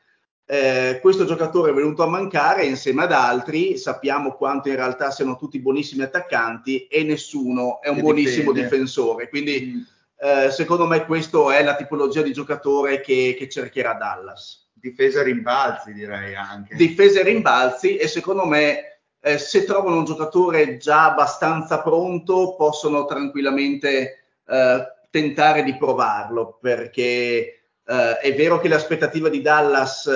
[0.47, 5.37] Eh, questo giocatore è venuto a mancare insieme ad altri, sappiamo quanto in realtà siano
[5.37, 8.63] tutti buonissimi attaccanti e nessuno è un che buonissimo dipende.
[8.63, 9.29] difensore.
[9.29, 9.97] Quindi mm.
[10.21, 14.67] Eh, secondo me questa è la tipologia di giocatore che, che cercherà Dallas.
[14.73, 16.75] Difesa e rimbalzi direi anche.
[16.75, 23.05] Difesa e rimbalzi e secondo me eh, se trovano un giocatore già abbastanza pronto possono
[23.05, 30.11] tranquillamente eh, tentare di provarlo perché eh, è vero che le aspettative di Dallas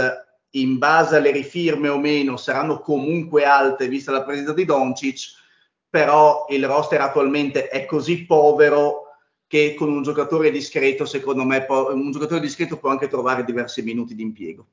[0.55, 5.41] in base alle rifirme o meno saranno comunque alte vista la presenza di Doncic
[5.89, 9.02] però il roster attualmente è così povero
[9.53, 13.83] che con un giocatore discreto secondo me può, un giocatore discreto può anche trovare diversi
[13.83, 14.67] minuti di impiego.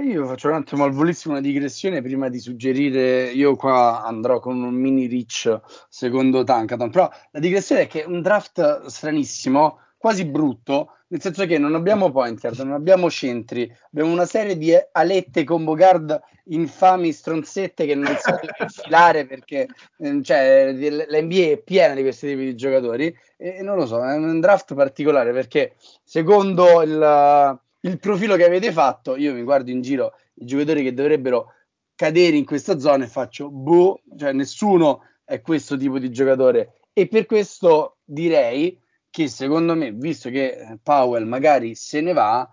[0.00, 4.62] Io faccio un attimo al volissimo una digressione prima di suggerire, io qua andrò con
[4.62, 10.94] un mini reach secondo Tankaton, però la digressione è che un draft stranissimo, quasi brutto,
[11.08, 15.44] nel senso che non abbiamo point guard, non abbiamo centri, abbiamo una serie di alette
[15.44, 21.92] combo guard infami stronzette che non si dove infilare perché ehm, cioè, l'NBA è piena
[21.92, 26.80] di questi tipi di giocatori e non lo so, è un draft particolare perché secondo
[26.80, 31.54] il il profilo che avete fatto, io mi guardo in giro i giocatori che dovrebbero
[31.94, 36.80] cadere in questa zona e faccio boh, cioè nessuno è questo tipo di giocatore.
[36.92, 38.78] E per questo direi
[39.10, 42.48] che secondo me, visto che Powell magari se ne va,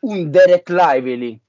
[0.00, 1.40] un Derek Lively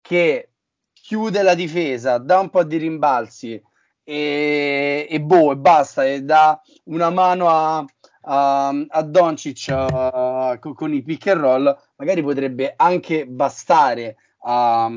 [0.00, 0.50] che
[0.92, 3.62] chiude la difesa, dà un po' di rimbalzi
[4.02, 7.84] e, e boh, e basta, e dà una mano a,
[8.22, 14.90] a, a Doncic uh, con, con, i pick and roll, magari potrebbe anche bastare a,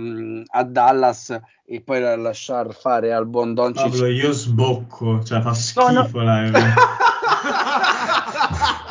[0.45, 3.89] a Dallas e poi lasciar fare al buon Doncic.
[3.89, 6.51] Pablo, io sbocco, cioè fa schifo no, no.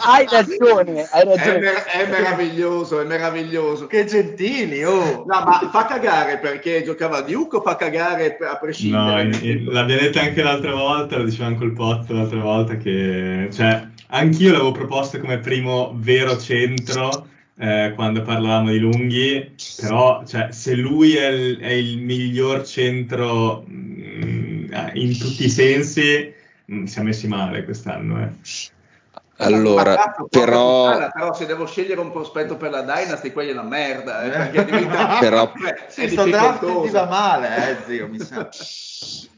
[0.03, 1.57] hai ragione, hai ragione.
[1.57, 3.87] È, mer- è, meraviglioso, è meraviglioso.
[3.87, 5.25] Che gentili, oh.
[5.27, 9.05] No, ma fa cagare perché giocava a Duke o fa cagare a prescindere?
[9.05, 12.77] No, in, in, l'abbiamo detto anche l'altra volta, lo diceva anche il Pozzo l'altra volta,
[12.77, 17.29] che cioè, anch'io l'avevo proposto come primo vero centro
[17.61, 23.65] eh, quando parlavamo di lunghi, però cioè, se lui è il, è il miglior centro
[23.67, 26.33] mh, mm, in tutti i sensi,
[26.65, 28.23] mh, mm, siamo messi male quest'anno.
[28.23, 28.29] Eh.
[29.40, 30.87] Allora, cazzo, però...
[30.87, 34.31] Puttana, però se devo scegliere un prospetto per la Dynasty, quella è una merda, eh,
[34.31, 35.18] perché diventa...
[35.20, 35.53] però...
[35.88, 38.48] Sì, sto draft ti va male, eh, zio, mi sa.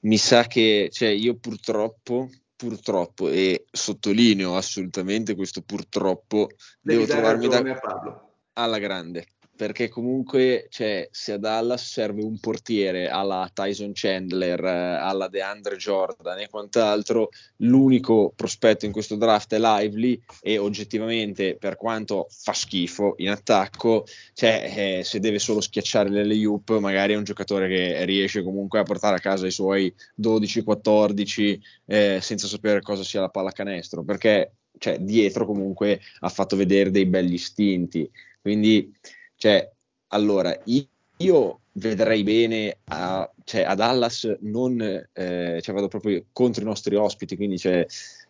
[0.00, 6.48] mi sa che, cioè, io purtroppo, purtroppo, e sottolineo assolutamente questo purtroppo,
[6.80, 8.28] Devi devo trovarmi da...
[8.54, 14.96] alla grande perché comunque cioè, se a Dallas serve un portiere alla Tyson Chandler, eh,
[14.96, 21.76] alla DeAndre Jordan e quant'altro, l'unico prospetto in questo draft è Lively e oggettivamente per
[21.76, 27.24] quanto fa schifo in attacco, cioè, eh, se deve solo schiacciare l'Eleup magari è un
[27.24, 33.02] giocatore che riesce comunque a portare a casa i suoi 12-14 eh, senza sapere cosa
[33.02, 38.08] sia la pallacanestro, perché cioè, dietro comunque ha fatto vedere dei belli istinti.
[38.40, 38.92] Quindi
[39.36, 39.70] cioè,
[40.08, 46.66] allora, io vedrei bene a, cioè, a Dallas, non, eh, cioè vado proprio contro i
[46.66, 47.86] nostri ospiti, quindi cioè,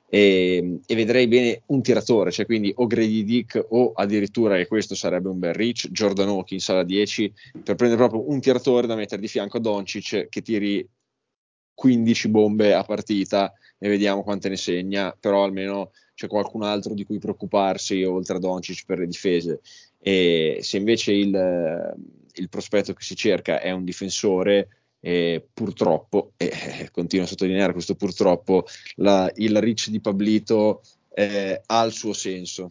[0.09, 4.95] e, e, vedrei bene un tiratore, cioè quindi o Grady Dick o addirittura, e questo
[4.95, 9.21] sarebbe un bel reach, Jordan Hawkins alla 10, per prendere proprio un tiratore da mettere
[9.21, 10.87] di fianco a Doncic che tiri
[11.75, 17.05] 15 bombe a partita e vediamo quante ne segna, però almeno c'è qualcun altro di
[17.05, 19.61] cui preoccuparsi oltre a Doncic per le difese.
[19.99, 21.95] E se invece il,
[22.35, 24.69] il prospetto che si cerca è un difensore,
[25.01, 28.65] eh, purtroppo, e eh, continuo a sottolineare questo purtroppo,
[28.97, 30.83] la, il reach di Pablito
[31.15, 32.71] eh, ha il suo senso.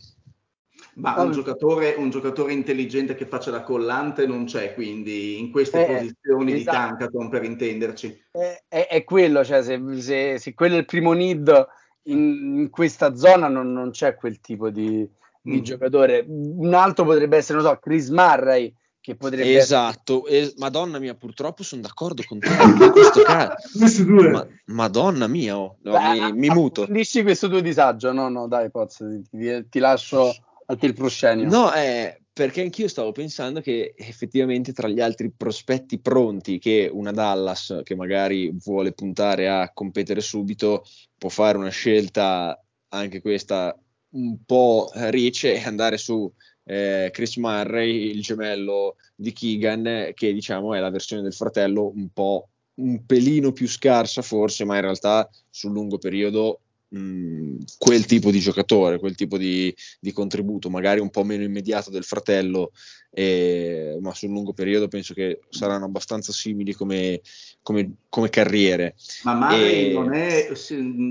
[0.95, 5.85] Ma un giocatore, un giocatore, intelligente che faccia la collante non c'è, quindi in queste
[5.85, 6.57] eh, posizioni esatto.
[6.57, 8.23] di Tankaton per intenderci.
[8.31, 11.67] È, è, è quello, cioè se, se, se, quello è il primo need
[12.03, 15.05] in, in questa zona non, non, c'è quel tipo di,
[15.45, 15.63] di mm.
[15.63, 16.25] giocatore.
[16.27, 18.73] Un altro potrebbe essere, non so, Chris Murray.
[18.99, 20.55] Che potrebbe esatto, essere...
[20.57, 23.53] madonna mia, purtroppo sono d'accordo con te in questo caso.
[24.31, 26.87] Ma, madonna mia, oh, no, Beh, mi, mi muto.
[26.89, 30.33] Dici questo tuo disagio, no, no, dai, Poz, ti, ti lascio
[30.65, 31.47] a te il proscenio.
[31.47, 37.11] No, eh, perché anch'io stavo pensando che effettivamente tra gli altri prospetti pronti che una
[37.11, 40.83] Dallas che magari vuole puntare a competere subito
[41.15, 43.77] può fare una scelta anche questa
[44.15, 46.31] un po' rich e andare su
[46.65, 52.09] eh, Chris Murray, il gemello di Keegan, che diciamo è la versione del fratello un
[52.11, 58.31] po' un pelino più scarsa forse, ma in realtà sul lungo periodo mh, quel tipo
[58.31, 62.71] di giocatore, quel tipo di, di, contributo, magari un po' meno immediato del fratello,
[63.11, 67.21] eh, ma sul lungo periodo penso che saranno abbastanza simili come,
[67.61, 68.95] come, come carriere.
[69.23, 69.93] Ma Murray e...
[69.93, 70.49] non è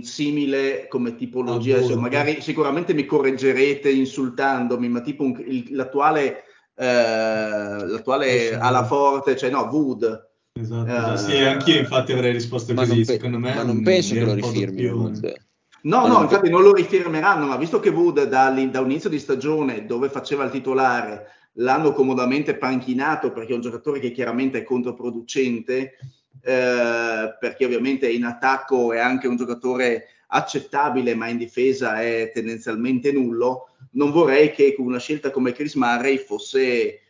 [0.02, 6.44] simile come tipologia, oh, magari sicuramente mi correggerete insultandomi, ma tipo un, il, l'attuale,
[6.76, 10.32] eh, l'attuale alla forte, cioè no, Wood.
[10.56, 13.54] Esatto, uh, sì, anch'io infatti avrei risposto così, pe- secondo me.
[13.54, 15.42] Ma non penso che lo rifirmi.
[15.84, 19.18] No, no, infatti non lo rifirmeranno, ma visto che Wood da, da un inizio di
[19.18, 24.64] stagione dove faceva il titolare l'hanno comodamente panchinato perché è un giocatore che chiaramente è
[24.64, 25.96] controproducente,
[26.42, 33.12] eh, perché ovviamente in attacco è anche un giocatore accettabile, ma in difesa è tendenzialmente
[33.12, 37.00] nullo, non vorrei che con una scelta come Chris Murray fosse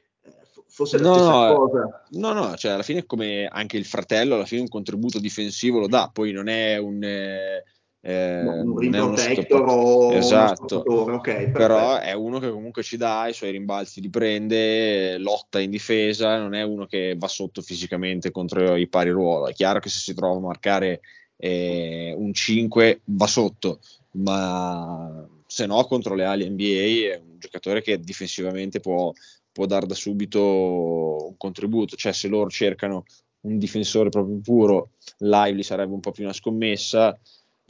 [0.66, 2.04] fosse la no, stessa no, cosa.
[2.10, 5.86] No, no, cioè alla fine come anche il fratello, alla fine un contributo difensivo lo
[5.86, 7.62] dà, poi non è un, eh,
[8.06, 10.82] eh, un rim protector o esatto.
[10.86, 15.70] okay, però è uno che comunque ci dà i suoi rimbalzi li prende lotta in
[15.70, 19.48] difesa non è uno che va sotto fisicamente contro i pari ruolo.
[19.48, 21.00] È chiaro che se si trova a marcare
[21.36, 23.80] eh, un 5 va sotto
[24.16, 29.12] ma se no contro le ali NBA è un giocatore che difensivamente può,
[29.50, 31.96] può dar da subito un contributo.
[31.96, 33.04] Cioè se loro cercano
[33.40, 37.18] un difensore proprio puro Lively sarebbe un po' più una scommessa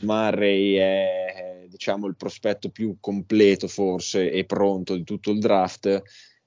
[0.02, 6.02] Murray è diciamo il prospetto più completo forse e pronto di tutto il draft.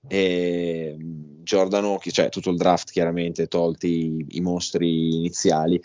[0.08, 0.96] E
[1.44, 5.80] Jordan Hawkins, cioè tutto il draft chiaramente tolti i, i mostri iniziali.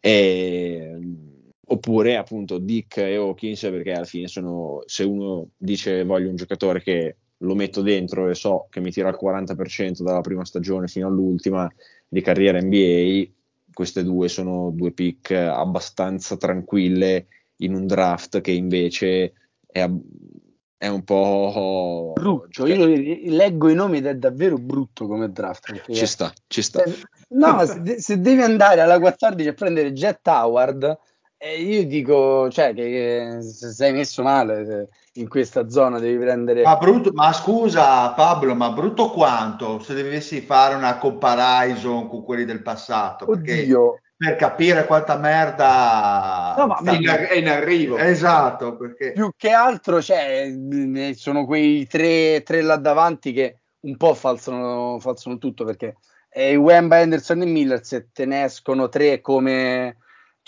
[0.00, 0.98] E,
[1.70, 6.82] oppure appunto Dick e Hawkins perché alla fine sono se uno dice voglio un giocatore
[6.82, 11.06] che lo metto dentro e so che mi tira il 40% dalla prima stagione fino
[11.06, 11.70] all'ultima
[12.08, 13.28] di carriera NBA
[13.78, 19.88] queste due sono due pick abbastanza tranquille in un draft che invece è,
[20.76, 22.66] è un po' brutto.
[22.66, 25.92] Io leggo i nomi ed è davvero brutto come draft.
[25.92, 26.82] Ci sta, ci sta.
[27.28, 30.98] no, se, se, devi andare alla 14 a prendere Jet Howard
[31.36, 34.88] Eh, io dico, cioè, che se sei messo male
[35.20, 36.62] in questa zona devi prendere...
[36.62, 42.44] Ma, brutto, ma scusa Pablo, ma brutto quanto se dovessi fare una comparison con quelli
[42.44, 43.30] del passato?
[43.30, 44.00] Oddio.
[44.16, 47.96] Per capire quanta merda no, ma in, è in arrivo.
[47.96, 49.12] Esatto, perché...
[49.12, 50.52] Più che altro cioè,
[51.14, 55.98] sono quei tre, tre là davanti che un po' falsano, falsano tutto perché
[56.30, 59.98] eh, Wemba, Henderson e Miller se te ne escono tre come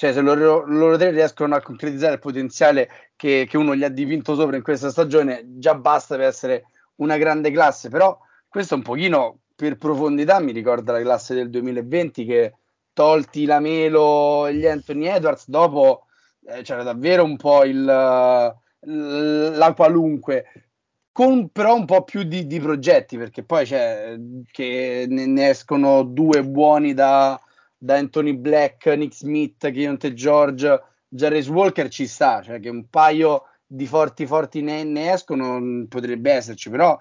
[0.01, 3.91] cioè se loro, loro tre riescono a concretizzare il potenziale che, che, uno gli ha
[3.91, 8.81] dipinto sopra in questa stagione, già basta per essere una grande classe, però questo un
[8.81, 12.55] pochino per profondità mi ricorda la classe del 2020 che
[12.95, 16.07] tolti la Melo e gli Anthony Edwards, dopo
[16.47, 20.47] eh, c'era davvero un po' il, la qualunque,
[21.13, 24.17] con però un po' più di, di progetti, perché poi c'è
[24.51, 27.39] che ne, ne escono due buoni da
[27.83, 33.45] da Anthony Black, Nick Smith, Keontae George, Jarvis Walker ci sta, cioè che un paio
[33.67, 36.99] di forti forti ne, ne escono potrebbe esserci, però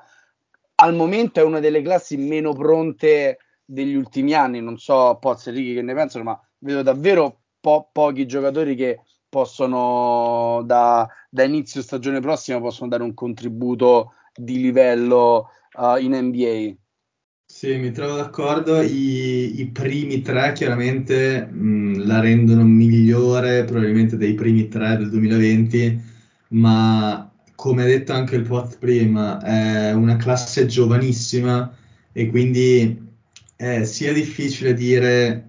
[0.76, 5.52] al momento è una delle classi meno pronte degli ultimi anni, non so Pozzi e
[5.52, 11.82] Righi che ne pensano, ma vedo davvero po- pochi giocatori che possono da, da, inizio
[11.82, 16.76] stagione prossima possono dare un contributo di livello uh, in NBA.
[17.60, 18.80] Sì, mi trovo d'accordo.
[18.82, 26.02] I, i primi tre chiaramente mh, la rendono migliore probabilmente dei primi tre del 2020,
[26.50, 31.70] ma come ha detto anche il Pot prima, è una classe giovanissima
[32.14, 32.98] e quindi
[33.58, 35.44] è sia difficile dire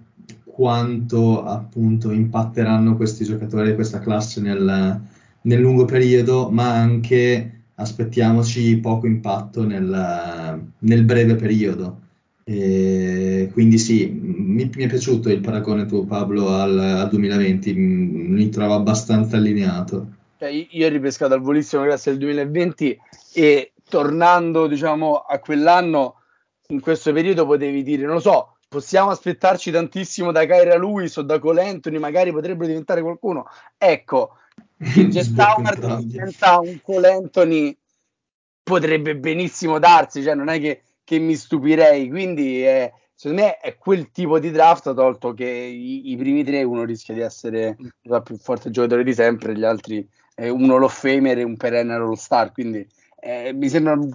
[0.44, 5.00] quanto appunto impatteranno questi giocatori di questa classe nel,
[5.42, 12.08] nel lungo periodo, ma anche aspettiamoci poco impatto nel, nel breve periodo.
[12.44, 18.48] E quindi sì, mi, mi, è piaciuto il paragone tuo Pablo al, al 2020, mi
[18.48, 20.18] trovo abbastanza allineato.
[20.38, 22.98] Cioè, io ho ripescato al volissimo grazie al 2020
[23.34, 26.16] e tornando diciamo a quell'anno,
[26.68, 31.22] in questo periodo potevi dire, non lo so, possiamo aspettarci tantissimo da Kyra Lewis o
[31.22, 33.46] da Cole magari potrebbero diventare qualcuno.
[33.76, 34.36] Ecco,
[34.80, 37.76] Jet Howard diventa un Cole Anthony
[38.62, 42.08] potrebbe benissimo darsi, cioè non è che che mi stupirei.
[42.08, 46.62] Quindi è, secondo me è quel tipo di draft, tolto che i, i primi tre
[46.62, 50.96] uno rischia di essere il più forte giocatore di sempre, gli altri è uno of
[50.96, 52.52] Famer e un perennial All Star.
[52.52, 52.86] Quindi
[53.18, 54.08] eh, mi sembrano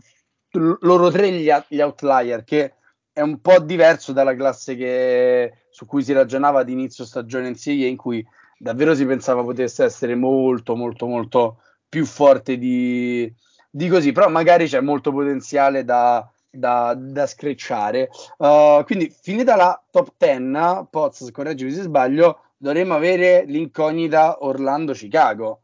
[0.52, 2.76] loro tre gli, gli, outlier, che
[3.12, 7.56] è un po' diverso dalla classe che, su cui si ragionava ad inizio stagione in
[7.56, 8.26] Serie in cui
[8.58, 13.32] davvero si pensava potesse essere molto, molto, molto più forte di,
[13.70, 14.12] di così.
[14.12, 18.10] Però magari c'è molto potenziale da da, da screcciare.
[18.38, 25.62] Uh, quindi, finita la top 10, Poz, correggimi se sbaglio, dovremmo avere l'incognita Orlando-Chicago.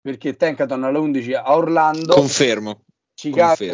[0.00, 2.14] Perché Tenkaton alla 11 a Orlando.
[2.14, 2.84] Confermo.
[3.16, 3.70] Chicago sì,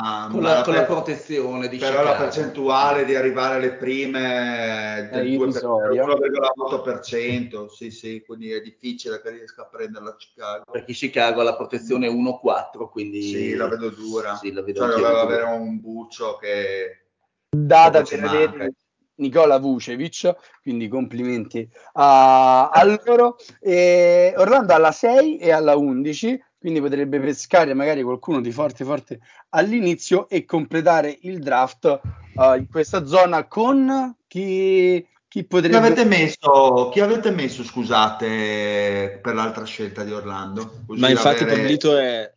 [0.00, 2.08] ma, con, la, con la, protezione di però Chicago.
[2.08, 9.32] la percentuale di arrivare alle prime del eh, 1,8% sì sì quindi è difficile che
[9.32, 10.64] riesca a prenderla a Chicago.
[10.72, 14.34] Perché Chicago ha la protezione 1,4 quindi sì la vedo dura.
[14.36, 17.08] sì, la vedo cioè doveva avere un buccio che
[17.50, 18.72] data per avere
[19.16, 23.36] Nicola Vucevic, quindi complimenti a, a loro.
[23.60, 29.20] E Orlando alla 6 e alla 11 quindi potrebbe pescare magari qualcuno di forte forte
[29.50, 32.00] all'inizio e completare il draft
[32.36, 35.76] uh, in questa zona con chi, chi potrebbe...
[35.76, 40.84] Chi avete, messo, chi avete messo, scusate, per l'altra scelta di Orlando?
[40.86, 41.60] Così Ma infatti avere...
[41.60, 42.32] Pablito è...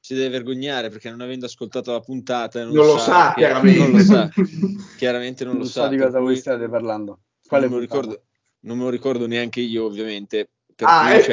[0.00, 3.78] si deve vergognare perché non avendo ascoltato la puntata non, non lo sa, chiaramente.
[3.78, 4.28] Non lo sa.
[4.98, 5.82] chiaramente non, non lo sa.
[5.82, 7.20] sa di cosa voi state parlando.
[7.46, 8.22] Quale non, me ricordo,
[8.62, 10.48] non me lo ricordo neanche io ovviamente
[10.78, 11.32] per ah, cui,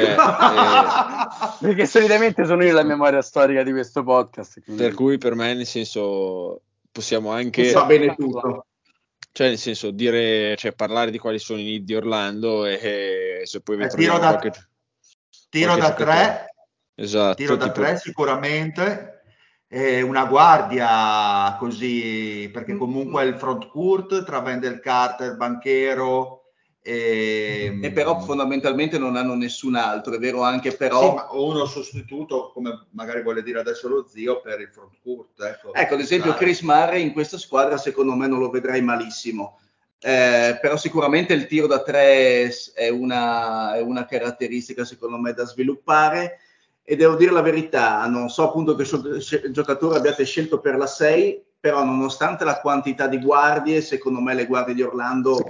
[1.62, 4.60] eh, perché solitamente sono io la memoria storica di questo podcast.
[4.64, 4.82] Quindi.
[4.82, 7.70] Per cui per me, nel senso, possiamo anche...
[7.70, 8.66] Va bene tutto.
[9.30, 13.46] Cioè, nel senso, dire, cioè, parlare di quali sono i lead di Orlando e, e
[13.46, 14.52] se poi eh, tiro da, qualche,
[15.48, 16.54] tiro da tre.
[16.96, 17.36] Esatto.
[17.36, 17.80] Tiro da tipo...
[17.82, 19.20] tre sicuramente.
[19.68, 22.78] Eh, una guardia così, perché mm.
[22.78, 26.45] comunque è il front court tra Wendell Carter, Banchero,
[26.86, 31.00] e, ehm, e, però fondamentalmente non hanno nessun altro, è vero anche però...
[31.00, 35.42] Sì, o uno sostituto, come magari vuole dire adesso lo zio, per il front court.
[35.42, 39.58] Ecco, ecco ad esempio Chris Murray in questa squadra secondo me non lo vedrai malissimo.
[39.98, 45.44] Eh, però sicuramente il tiro da tre è una, è una caratteristica secondo me da
[45.44, 46.38] sviluppare
[46.84, 48.84] e devo dire la verità, non so appunto che
[49.50, 54.46] giocatore abbiate scelto per la 6, però nonostante la quantità di guardie, secondo me le
[54.46, 55.40] guardie di Orlando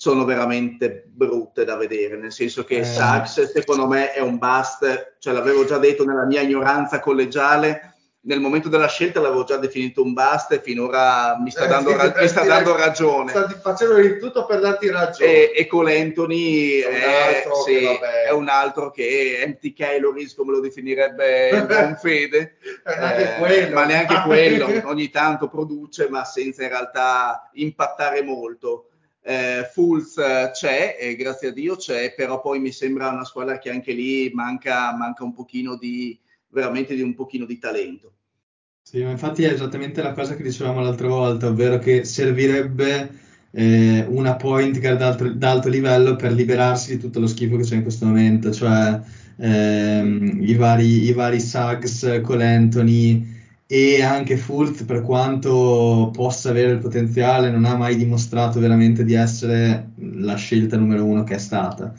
[0.00, 2.84] sono veramente brutte da vedere, nel senso che eh.
[2.84, 8.40] Sachs secondo me è un bust, cioè l'avevo già detto nella mia ignoranza collegiale, nel
[8.40, 12.14] momento della scelta l'avevo già definito un bust e finora mi sta, eh, dando, ra-
[12.16, 13.28] mi sta dando, ragione.
[13.28, 15.30] Sta facendo di tutto per darti ragione.
[15.30, 17.84] E, e con Anthony è, è, sì,
[18.26, 22.56] è, un altro che empty calories, come lo definirebbe il buon Fede.
[22.86, 28.86] eh, ma neanche quello, ogni tanto produce, ma senza in realtà impattare molto.
[29.22, 30.14] Eh, Fulz
[30.52, 34.30] c'è, e grazie a Dio c'è, però poi mi sembra una squadra che anche lì
[34.32, 36.18] manca, manca un pochino di
[36.48, 38.12] veramente di un pochino di talento.
[38.82, 43.10] Sì, ma infatti è esattamente la cosa che dicevamo l'altra volta, ovvero che servirebbe
[43.52, 47.76] eh, una point guard d'alto, d'alto livello per liberarsi di tutto lo schifo che c'è
[47.76, 49.00] in questo momento, cioè
[49.36, 53.38] ehm, i, vari, i vari Suggs, Colantoni
[53.72, 59.14] e anche Fultz per quanto possa avere il potenziale non ha mai dimostrato veramente di
[59.14, 61.94] essere la scelta numero uno che è stata.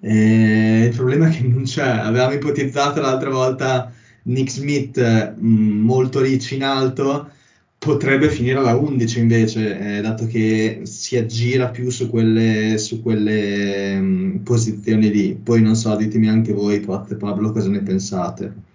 [0.00, 3.92] E il problema è che non c'è, avevamo ipotizzato l'altra volta
[4.24, 7.28] Nick Smith mm, molto rich in alto,
[7.76, 13.98] potrebbe finire alla 11 invece, eh, dato che si aggira più su quelle, su quelle
[13.98, 15.34] mh, mm, posizioni lì.
[15.34, 18.74] Poi non so, ditemi anche voi, Pat e Pablo, cosa ne pensate.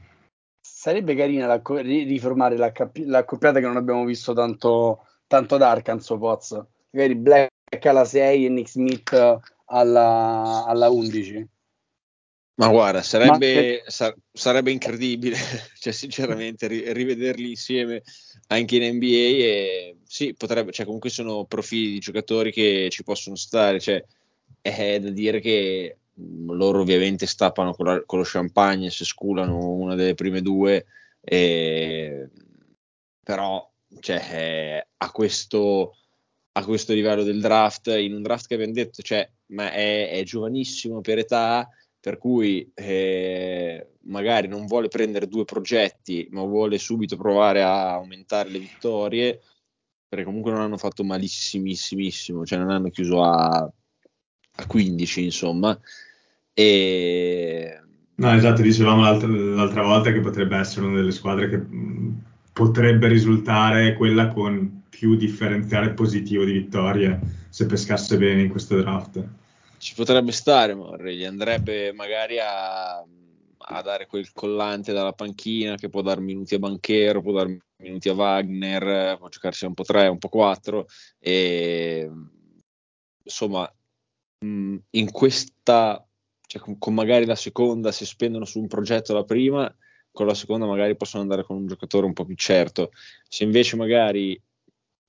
[0.82, 2.73] Sarebbe carina la, riformare la,
[3.05, 6.59] l'accoppiata che non abbiamo visto tanto, tanto ad Arkansas, Poz.
[6.89, 11.47] Magari Black alla 6 e Nick Smith alla, alla 11.
[12.55, 13.91] Ma guarda, sarebbe, Ma...
[13.91, 15.38] sa- sarebbe incredibile,
[15.77, 18.01] cioè sinceramente, ri- rivederli insieme
[18.47, 23.36] anche in NBA e sì, potrebbe, cioè comunque sono profili di giocatori che ci possono
[23.36, 24.03] stare, cioè
[24.59, 29.95] è da dire che loro ovviamente stappano con, la, con lo champagne se sculano una
[29.95, 30.86] delle prime due,
[31.22, 32.30] e...
[33.24, 35.95] però cioè, a questo
[36.53, 40.24] a questo livello del draft, in un draft che abbiamo detto, cioè, ma è, è
[40.24, 47.16] giovanissimo per età, per cui eh, magari non vuole prendere due progetti, ma vuole subito
[47.16, 49.41] provare a aumentare le vittorie,
[50.07, 53.72] perché comunque non hanno fatto malissimissimo, cioè non hanno chiuso a,
[54.56, 55.80] a 15, insomma.
[56.54, 57.80] E...
[58.16, 61.66] No, esatto, dicevamo l'altra, l'altra volta che potrebbe essere una delle squadre che
[62.54, 69.24] potrebbe risultare quella con più differenziale positivo di vittorie se pescasse bene in questo draft.
[69.78, 75.89] Ci potrebbe stare, Morri, gli andrebbe magari a, a, dare quel collante dalla panchina che
[75.89, 80.08] può dar minuti a Banchero, può dar minuti a Wagner, può giocarsi un po' 3,
[80.08, 80.86] un po' 4
[81.18, 82.12] e
[83.24, 83.68] insomma
[84.44, 86.06] in questa,
[86.48, 89.74] cioè con, con magari la seconda si spendono su un progetto la prima,
[90.12, 92.92] con la seconda magari possono andare con un giocatore un po' più certo.
[93.28, 94.39] Se invece magari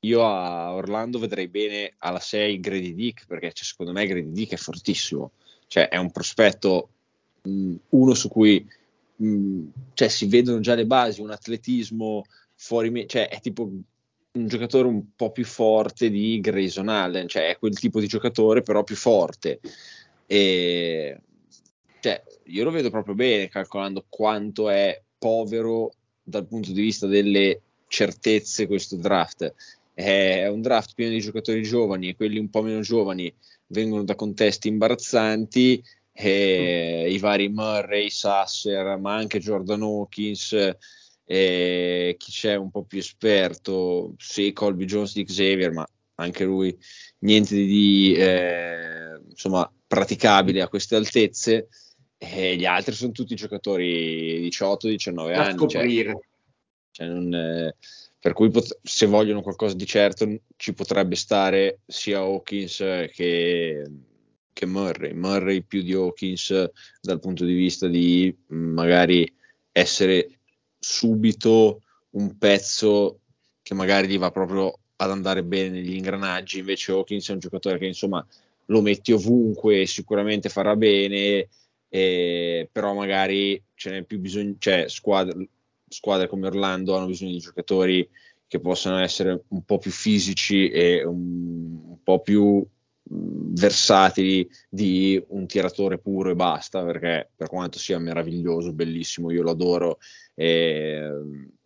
[0.05, 4.53] io a Orlando vedrei bene alla 6 Grady Dick perché cioè, secondo me Grady Dick
[4.53, 5.33] è fortissimo,
[5.67, 6.89] cioè è un prospetto
[7.43, 8.67] mh, uno su cui
[9.17, 9.63] mh,
[9.95, 12.25] cioè, si vedono già le basi, un atletismo
[12.55, 13.71] fuori, me- cioè è tipo
[14.33, 18.63] un giocatore un po' più forte di Grayson Allen, cioè è quel tipo di giocatore
[18.63, 19.61] però più forte.
[20.27, 21.21] E
[22.01, 27.61] cioè, io lo vedo proprio bene calcolando quanto è povero dal punto di vista delle
[27.87, 29.55] certezze questo draft.
[29.95, 33.33] È un draft pieno di giocatori giovani e quelli un po' meno giovani
[33.69, 35.83] vengono da contesti imbarazzanti
[36.15, 40.77] e i vari Murray, Sasser, ma anche Jordan Hawkins
[41.33, 46.77] e chi c'è un po' più esperto, sì, Colby Jones di Xavier, ma anche lui
[47.21, 51.69] niente di eh, insomma praticabile a queste altezze
[52.19, 55.69] e gli altri sono tutti giocatori 18-19 anni.
[55.69, 56.13] Cioè,
[56.91, 57.77] cioè non, eh,
[58.19, 62.77] per cui pot- se vogliono qualcosa di certo ci potrebbe stare sia Hawkins
[63.11, 63.91] che,
[64.53, 65.15] che Murray.
[65.15, 66.71] Murray più di Hawkins
[67.01, 69.27] dal punto di vista di magari
[69.73, 70.41] essere
[70.83, 73.21] subito un pezzo
[73.63, 77.79] che magari gli va proprio ad andare bene negli ingranaggi, invece Hawkins è un giocatore
[77.79, 78.27] che insomma
[78.67, 81.49] lo metti ovunque, sicuramente farà bene,
[81.89, 85.49] eh, però magari ce n'è più bisogno, cioè squadre,
[85.89, 88.09] squadre come Orlando hanno bisogno di giocatori
[88.49, 92.65] che possano essere un po' più fisici e un, un po' più
[93.05, 99.51] versatili di un tiratore puro e basta perché per quanto sia meraviglioso, bellissimo, io lo
[99.51, 99.99] adoro
[100.35, 101.11] eh,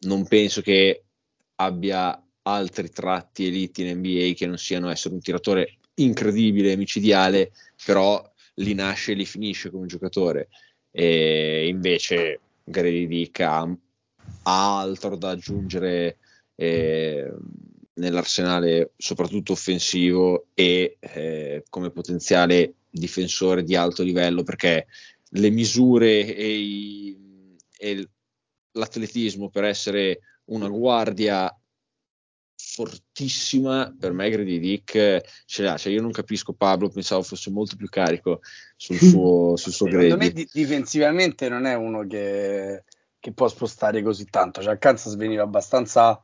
[0.01, 1.05] non penso che
[1.57, 7.53] abbia altri tratti eliti in NBA che non siano essere un tiratore incredibile, micidiale,
[7.85, 8.23] però
[8.55, 10.49] li nasce e li finisce come giocatore.
[10.91, 13.77] E invece Grady Dick ha
[14.43, 16.19] altro da aggiungere
[16.55, 17.33] eh,
[17.97, 24.87] nell'arsenale soprattutto offensivo e eh, come potenziale difensore di alto livello perché
[25.31, 27.19] le misure e, i,
[27.79, 28.09] e
[28.73, 31.55] l'atletismo per essere una guardia
[32.59, 35.77] fortissima per me Grady Dick ce l'ha.
[35.77, 38.41] Cioè io non capisco Pablo pensavo fosse molto più carico
[38.77, 42.85] sul suo, sul suo Secondo me di- difensivamente non è uno che,
[43.19, 44.63] che, può spostare così tanto.
[44.63, 46.23] Cioè Kansas veniva abbastanza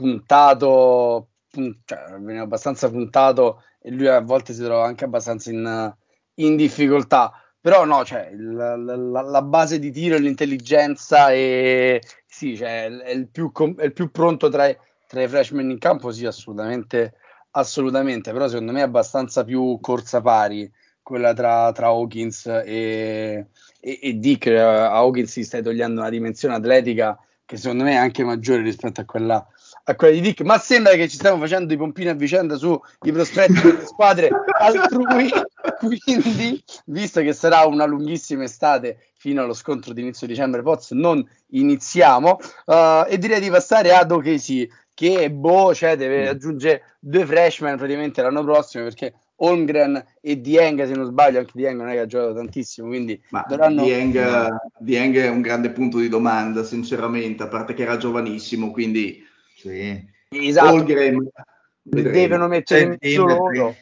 [0.00, 5.94] puntato punt- cioè, veniva abbastanza puntato e lui a volte si trova anche abbastanza in,
[6.34, 12.86] in difficoltà però no, cioè, la, la, la, base di tiro, l'intelligenza e sì, cioè,
[12.86, 14.74] è, il più, è il più pronto tra i,
[15.06, 17.16] tra i freshman in campo, sì, assolutamente,
[17.50, 20.72] assolutamente, però secondo me è abbastanza più corsa pari
[21.02, 23.48] quella tra, tra Hawkins e,
[23.78, 24.46] e, e Dick.
[24.46, 29.02] A Hawkins si stai togliendo una dimensione atletica che secondo me è anche maggiore rispetto
[29.02, 29.46] a quella,
[29.84, 32.78] a quella di Dick, ma sembra che ci stiamo facendo i pompini a vicenda sui
[33.00, 35.30] prospetti delle squadre altrui,
[35.78, 41.26] quindi visto che sarà una lunghissima estate fino allo scontro di inizio dicembre Poz, non
[41.50, 47.76] iniziamo uh, e direi di passare ad OKC che boh, cioè deve aggiungere due freshman
[47.76, 52.00] praticamente l'anno prossimo perché Holmgren e Dieng, se non sbaglio, anche Dieng non è che
[52.00, 53.82] ha giocato tantissimo, quindi Ma dovranno...
[53.82, 59.26] Dieng, Dieng, è un grande punto di domanda, sinceramente, a parte che era giovanissimo, quindi
[59.60, 60.08] sì.
[60.30, 60.72] Esatto.
[60.72, 61.28] Holgren,
[61.82, 63.76] devono mettere in mezzo loro.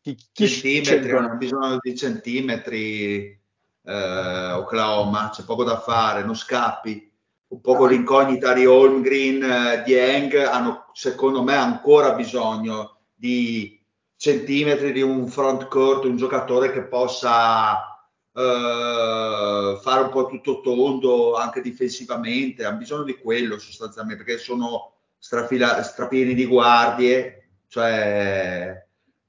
[0.00, 3.40] Chi, chi centimetri, hanno bisogno di centimetri
[3.84, 7.10] eh, Oklahoma, c'è poco da fare, non scappi.
[7.48, 7.88] Un poco ah.
[7.88, 13.80] l'incognita di Holmgren, eh, Dieng hanno secondo me ancora bisogno di
[14.16, 17.92] centimetri di un front court, un giocatore che possa
[18.32, 24.91] eh, fare un po' tutto tondo anche difensivamente, hanno bisogno di quello sostanzialmente perché sono
[25.22, 28.84] strafila, strapieni di guardie, cioè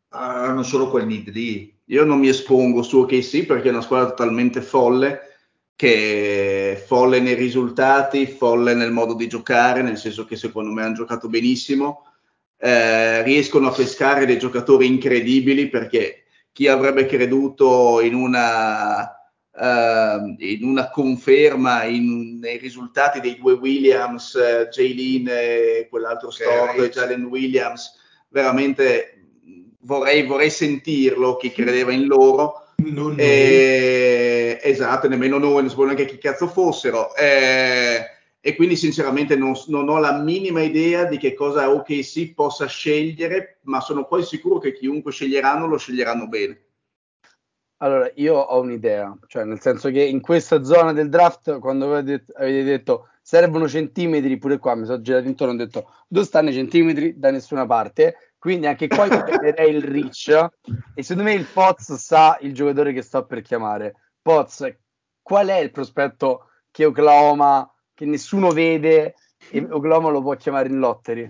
[0.10, 1.72] hanno solo quel need lì.
[1.86, 5.20] Io non mi espongo su OKC perché è una squadra totalmente folle,
[5.76, 10.96] che folle nei risultati, folle nel modo di giocare, nel senso che secondo me hanno
[10.96, 12.08] giocato benissimo,
[12.58, 19.23] eh, riescono a pescare dei giocatori incredibili perché chi avrebbe creduto in una
[19.56, 26.88] uh, in una conferma in, nei risultati dei due Williams, uh, Jaylin e quell'altro storto,
[26.88, 28.00] Jalen Williams,
[28.30, 29.24] veramente
[29.82, 32.62] vorrei, vorrei sentirlo chi credeva in loro.
[32.78, 37.16] Non e, esatto, nemmeno noi, non sapevo neanche chi cazzo fossero.
[37.16, 38.04] Eh,
[38.42, 43.60] e quindi sinceramente non, non, ho la minima idea di che cosa OKC possa scegliere,
[43.64, 46.62] ma sono quasi sicuro che chiunque sceglieranno lo sceglieranno bene.
[47.84, 52.32] Allora, io ho un'idea, cioè nel senso che in questa zona del draft, quando detto,
[52.38, 56.50] avete detto servono centimetri, pure qua mi sono girato intorno e ho detto dove stanno
[56.50, 57.20] i centimetri?
[57.20, 58.16] Da nessuna parte.
[58.38, 60.30] Quindi anche qua io il Rich
[60.96, 63.96] e secondo me il Poz sa il giocatore che sto per chiamare.
[64.22, 64.66] Poz,
[65.22, 69.16] qual è il prospetto che Oklahoma, che nessuno vede
[69.50, 71.30] e Oklahoma lo può chiamare in lottery?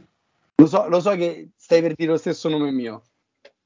[0.58, 3.02] Lo so, lo so che stai per dire lo stesso nome mio.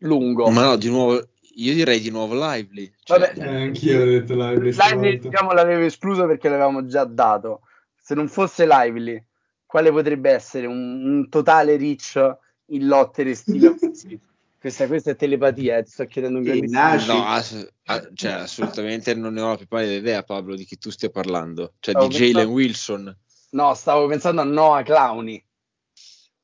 [0.02, 0.50] Lungo.
[0.52, 1.28] Ma no, di nuovo,
[1.58, 2.93] io direi di nuovo Lively.
[3.03, 4.72] Cioè, Vabbè, eh, anch'io ho detto Lively.
[4.72, 7.62] Lively diciamo, l'avevo escluso perché l'avevamo già dato.
[7.99, 9.24] Se non fosse Lively,
[9.66, 12.38] quale potrebbe essere un, un totale reach
[12.68, 13.76] in lotte stile
[14.60, 17.14] questa, questa, è telepatia, eh, ti sto chiedendo un grandissimo...
[17.14, 20.78] No, ass- a- cioè, assolutamente non ne ho la più pallida idea, Pablo, di chi
[20.78, 21.74] tu stia parlando.
[21.80, 22.53] Cioè, stavo di Jalen pensando...
[22.53, 23.18] Wilson.
[23.51, 25.43] No, stavo pensando a Noah Clowny.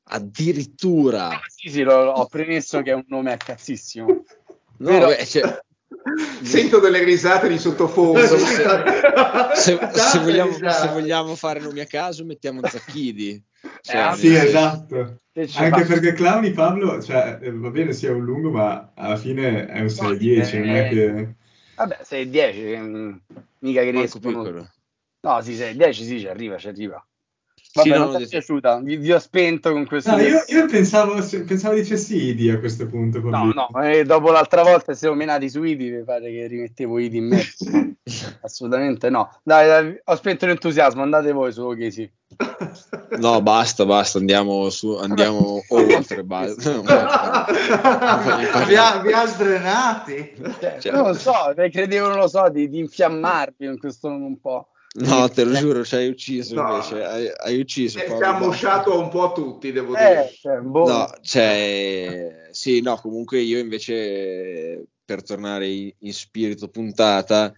[0.04, 1.28] Addirittura.
[1.30, 4.24] Ah, sì, sì, lo, ho premesso che è un nome a cazzissimo.
[4.78, 5.06] No, Però...
[5.08, 5.62] beh, cioè...
[6.42, 8.26] Sento delle risate di sottofondo.
[8.26, 8.36] se,
[9.54, 13.42] se, se, vogliamo, se, vogliamo, fare nomi a caso, mettiamo Zacchidi.
[13.80, 15.20] Cioè, eh, sì, esatto.
[15.54, 19.80] Anche perché Clowny Pablo, cioè, eh, va bene sia un lungo, ma alla fine è
[19.80, 21.34] un 6-10, non è che...
[21.76, 23.12] Vabbè, 6-10, mm,
[23.60, 24.70] mica che riescono...
[25.20, 27.04] No, sì, 6-10 sì, ci arriva, ci arriva.
[27.74, 30.12] Vabbè, sì, non mi è piaciuta, vi, vi, ho spento con questo.
[30.12, 31.14] No, io, io pensavo,
[31.44, 33.18] pensavo dicessi Idi a questo punto.
[33.18, 37.16] No, no, eh, dopo l'altra volta siamo menati su Idi, mi pare che rimettevo Idi
[37.16, 37.64] in mezzo.
[38.42, 39.28] Assolutamente no.
[39.42, 42.08] Dai, dai, ho spento l'entusiasmo, andate voi su ok, sì.
[43.18, 46.22] No, basta, basta, andiamo su, andiamo oltre.
[46.22, 46.34] vi,
[48.76, 50.32] ha, vi ha sdrenati.
[50.60, 54.38] Cioè, cioè, non lo so, credevo, non lo so, di, di infiammarvi in questo un
[54.38, 54.68] po'.
[54.96, 56.70] No, te lo giuro, ci hai ucciso no.
[56.70, 57.98] invece, hai, hai ucciso.
[57.98, 60.32] E abbiamo usciato un po' tutti, devo eh, dire.
[60.40, 60.86] Cioè, boh.
[60.86, 67.52] No, cioè, sì, no, comunque io invece, per tornare in, in spirito puntata,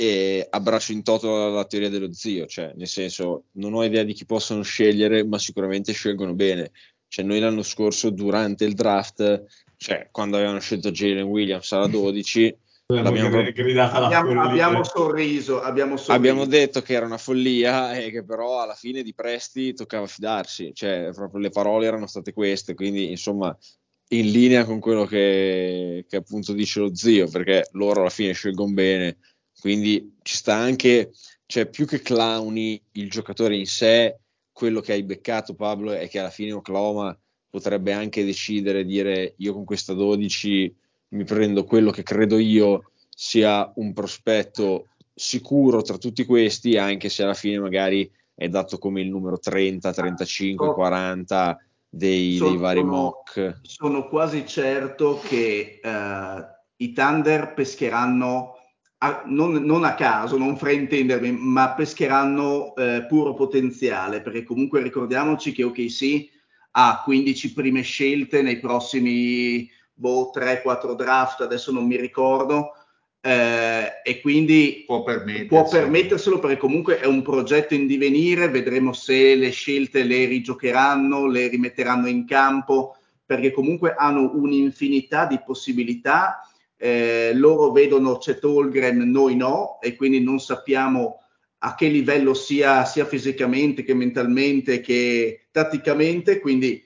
[0.00, 4.12] e abbraccio in toto la teoria dello zio, cioè nel senso non ho idea di
[4.12, 6.70] chi possono scegliere, ma sicuramente scelgono bene.
[7.08, 9.44] Cioè, noi l'anno scorso, durante il draft,
[9.76, 12.56] cioè quando avevano scelto Jalen Williams alla 12,
[12.94, 18.24] l'abbiamo gridata abbiamo, abbiamo, sorriso, abbiamo, sorriso, abbiamo detto che era una follia e che
[18.24, 23.10] però alla fine di Presti toccava fidarsi, cioè proprio le parole erano state queste, quindi
[23.10, 23.54] insomma
[24.10, 28.72] in linea con quello che, che appunto dice lo zio, perché loro alla fine scelgono
[28.72, 29.18] bene,
[29.60, 31.12] quindi ci sta anche,
[31.44, 34.18] cioè più che clowni il giocatore in sé,
[34.50, 37.14] quello che hai beccato Pablo è che alla fine Oklahoma
[37.50, 40.74] potrebbe anche decidere, dire io con questa 12
[41.10, 47.22] mi prendo quello che credo io sia un prospetto sicuro tra tutti questi, anche se
[47.22, 52.84] alla fine magari è dato come il numero 30, 35, 40 dei, sono, dei vari
[52.84, 53.58] mock.
[53.62, 56.42] Sono quasi certo che uh,
[56.76, 58.54] i Thunder pescheranno
[58.98, 65.52] a, non, non, a caso, non fraintendermi, ma pescheranno eh, puro potenziale, perché comunque ricordiamoci
[65.52, 66.28] che OKC
[66.72, 69.68] ha 15 prime scelte nei prossimi
[69.98, 72.72] boh, 3-4 draft, adesso non mi ricordo,
[73.20, 79.34] eh, e quindi può, può, permetterselo perché comunque è un progetto in divenire, vedremo se
[79.34, 82.96] le scelte le rigiocheranno, le rimetteranno in campo,
[83.26, 86.48] perché comunque hanno un'infinità di possibilità.
[86.76, 91.20] Eh, loro vedono Chet Holgren, noi no, e quindi non sappiamo
[91.58, 96.84] a che livello sia, sia fisicamente che mentalmente che tatticamente, quindi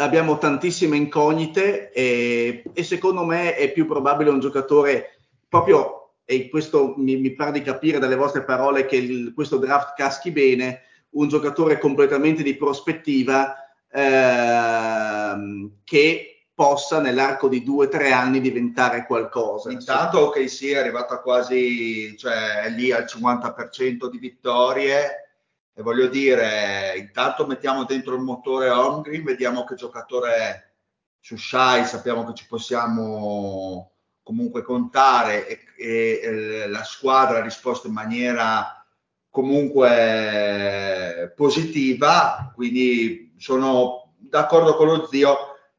[0.00, 6.94] abbiamo tantissime incognite e, e, secondo me è più probabile un giocatore proprio, e questo
[6.96, 11.28] mi, mi pare di capire dalle vostre parole che il, questo draft caschi bene, un
[11.28, 13.54] giocatore completamente di prospettiva
[13.90, 19.70] ehm, che possa nell'arco di due o tre anni diventare qualcosa.
[19.70, 25.29] Intanto che sia arrivata quasi, cioè è lì al 50% di vittorie,
[25.72, 30.68] e voglio dire, intanto mettiamo dentro il motore Holmgren, vediamo che giocatore è
[31.20, 33.92] su Shai, sappiamo che ci possiamo
[34.22, 38.84] comunque contare e, e, e la squadra ha risposto in maniera
[39.30, 45.36] comunque positiva, quindi sono d'accordo con lo zio.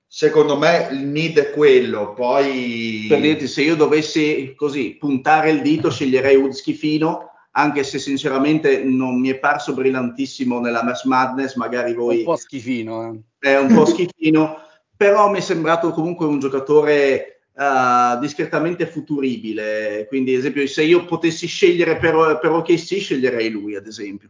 [0.07, 3.05] Secondo me il need è quello, poi...
[3.07, 8.83] Per dirti, se io dovessi così puntare il dito, sceglierei un schifino anche se sinceramente
[8.83, 12.19] non mi è parso brillantissimo nella Mass Madness, magari voi...
[12.19, 13.11] Un po' schifino.
[13.39, 13.49] Eh.
[13.49, 14.61] È un po' schifino,
[14.95, 21.05] però mi è sembrato comunque un giocatore uh, discretamente futuribile, quindi ad esempio se io
[21.05, 24.29] potessi scegliere per, per OKC sceglierei lui ad esempio.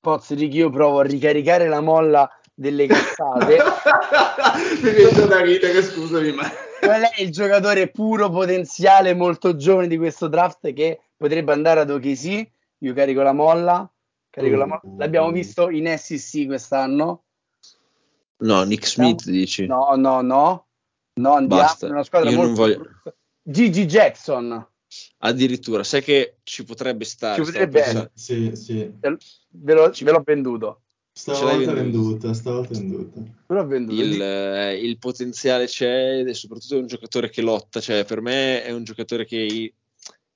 [0.00, 3.58] Pozzi, Ricky, io provo a ricaricare la molla delle cazzate.
[4.82, 6.50] mi viene da ridere, scusami, ma...
[6.80, 11.90] Qual è il giocatore puro potenziale molto giovane di questo draft che potrebbe andare ad
[11.90, 12.50] OKC?
[12.78, 13.92] Io carico la molla.
[14.30, 14.80] Carico uh, la molla.
[14.96, 17.24] L'abbiamo visto in SEC quest'anno.
[18.38, 19.32] No, Nick Smith no?
[19.32, 19.66] dici?
[19.66, 20.66] No, no, no.
[21.20, 21.86] No, andiamo Basta.
[21.88, 22.90] una squadra Io molto non voglio...
[23.42, 24.66] Gigi Jackson.
[25.18, 27.44] Addirittura, sai che ci potrebbe stare.
[27.44, 28.90] Ci potrebbe sì, sì.
[28.98, 29.18] Ve,
[29.74, 30.82] l'ho, ve l'ho venduto.
[31.12, 33.20] Stavolta venduta, stavolta venduta.
[33.46, 34.02] Però venduta.
[34.02, 38.64] Il, eh, il, potenziale c'è e soprattutto è un giocatore che lotta, cioè per me
[38.64, 39.74] è un giocatore che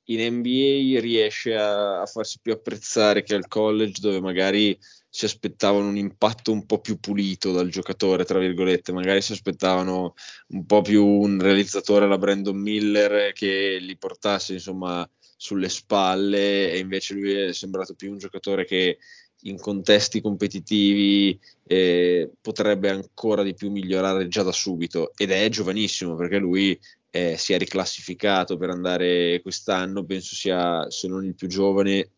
[0.07, 4.79] in NBA riesce a, a, farsi più apprezzare che al college dove magari
[5.09, 10.15] si aspettavano un impatto un po' più pulito dal giocatore, tra virgolette, magari si aspettavano
[10.49, 16.79] un po' più un realizzatore alla Brandon Miller che li portasse insomma sulle spalle e
[16.79, 18.99] invece lui è sembrato più un giocatore che
[19.43, 25.13] in contesti competitivi eh, potrebbe ancora di più migliorare già da subito.
[25.17, 26.79] Ed è giovanissimo perché lui
[27.17, 32.11] eh, si è riclassificato per andare quest'anno, penso sia se non il più giovane,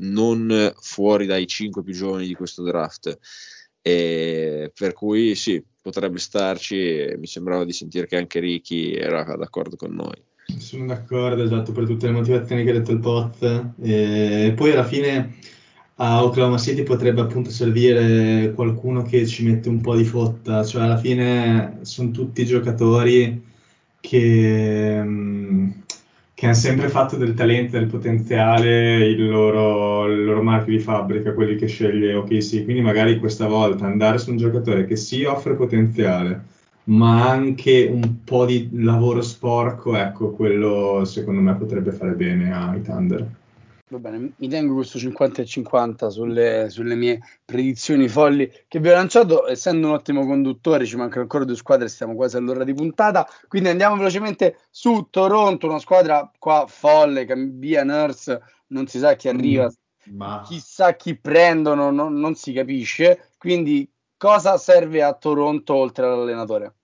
[0.00, 3.18] non fuori dai cinque più giovani di questo draft.
[3.80, 9.76] E per cui sì, potrebbe starci mi sembrava di sentire che anche Ricky era d'accordo
[9.76, 10.22] con noi.
[10.58, 13.72] Sono d'accordo, esatto, per tutte le motivazioni che ha detto il Pot.
[13.80, 15.36] E poi alla fine
[15.94, 20.82] a Oklahoma City potrebbe appunto servire qualcuno che ci mette un po' di fotta, cioè
[20.82, 23.52] alla fine sono tutti giocatori
[24.06, 25.70] che, mm,
[26.34, 31.32] che hanno sempre fatto del talento, del potenziale il loro, il loro marchio di fabbrica,
[31.32, 35.54] quelli che sceglie OKC, quindi magari questa volta andare su un giocatore che sì offre
[35.54, 36.44] potenziale,
[36.84, 42.82] ma anche un po' di lavoro sporco, ecco, quello secondo me potrebbe fare bene ai
[42.82, 43.26] Thunder.
[43.88, 48.88] Va bene, mi tengo questo 50 e 50 sulle, sulle, mie predizioni folli che vi
[48.88, 49.46] ho lanciato.
[49.46, 53.28] Essendo un ottimo conduttore, ci mancano ancora due squadre, stiamo quasi all'ora di puntata.
[53.46, 59.28] Quindi andiamo velocemente su Toronto, una squadra qua folle, cambia Nurse, non si sa chi
[59.28, 60.42] arriva, mm, ma...
[60.46, 63.32] chissà chi prendono, non, non si capisce.
[63.36, 66.74] Quindi cosa serve a Toronto oltre all'allenatore?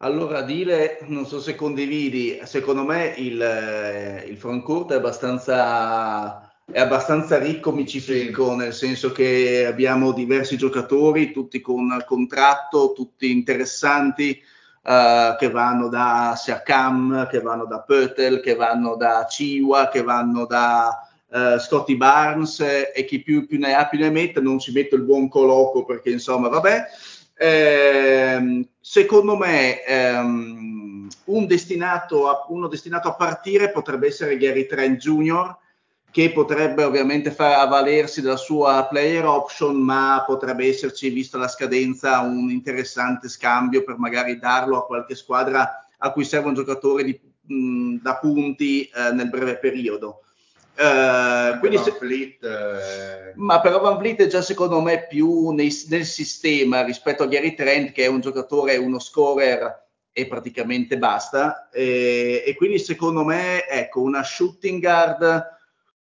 [0.00, 6.78] Allora, Dile, non so se condividi, secondo me il, eh, il frontcourt è abbastanza, è
[6.78, 8.56] abbastanza ricco, micifico, sì.
[8.56, 14.38] nel senso che abbiamo diversi giocatori, tutti con contratto, tutti interessanti,
[14.82, 20.44] uh, che vanno da Siakam, che vanno da Pötel, che vanno da Ciwa, che vanno
[20.44, 24.72] da uh, Scotty Barnes e chi più, più, ne ha più ne mette, non ci
[24.72, 26.84] metto il buon coloco perché insomma vabbè.
[27.38, 34.98] Eh, secondo me ehm, un destinato a, uno destinato a partire potrebbe essere Gary Trent
[34.98, 35.56] Jr.,
[36.10, 42.20] che potrebbe ovviamente far avvalersi della sua player option, ma potrebbe esserci, vista la scadenza,
[42.20, 47.20] un interessante scambio per magari darlo a qualche squadra a cui serve un giocatore di,
[47.42, 50.22] mh, da punti eh, nel breve periodo.
[50.78, 53.32] Uh, quindi se, Fleet, eh...
[53.36, 57.54] Ma però Van Vliet è già secondo me più nei, nel sistema rispetto a Gary
[57.54, 61.70] Trent che è un giocatore, uno scorer e praticamente basta.
[61.70, 65.54] E, e quindi secondo me ecco una shooting guard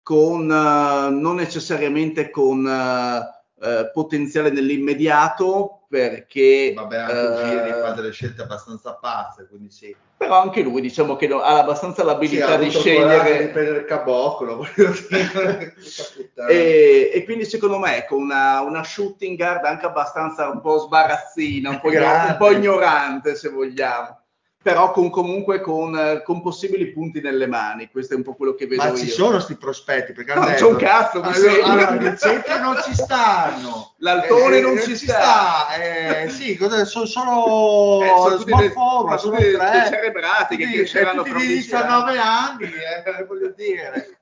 [0.02, 8.12] con uh, non necessariamente con uh, potenziale nell'immediato perché vabbè anche uh, Giri fa delle
[8.14, 9.94] scelte abbastanza pazze quindi sì.
[10.16, 14.56] Però anche lui diciamo che ha abbastanza l'abilità sì, di scegliere di prendere il caboclo
[14.64, 15.74] voglio dire
[16.48, 21.72] e, e, quindi secondo me ecco una, una, shooting guard anche abbastanza un po' sbarazzina
[21.72, 24.21] un po', un po ignorante se vogliamo
[24.62, 27.90] però con, comunque con, con, possibili punti nelle mani.
[27.90, 28.96] Questo è un po' quello che vedo Ma io.
[28.96, 30.14] ci sono questi prospetti?
[30.14, 31.22] Perché no, c'è un cazzo.
[31.22, 33.96] Allora, allora i centri non ci stanno.
[33.98, 35.68] L'altone eh, non, ci, ci sta.
[35.68, 35.76] sta.
[35.76, 39.58] Eh, sì, sono solo eh, small forward, sono tre.
[39.90, 44.20] cerebrati che cresceranno fra 19 anni, eh, voglio dire.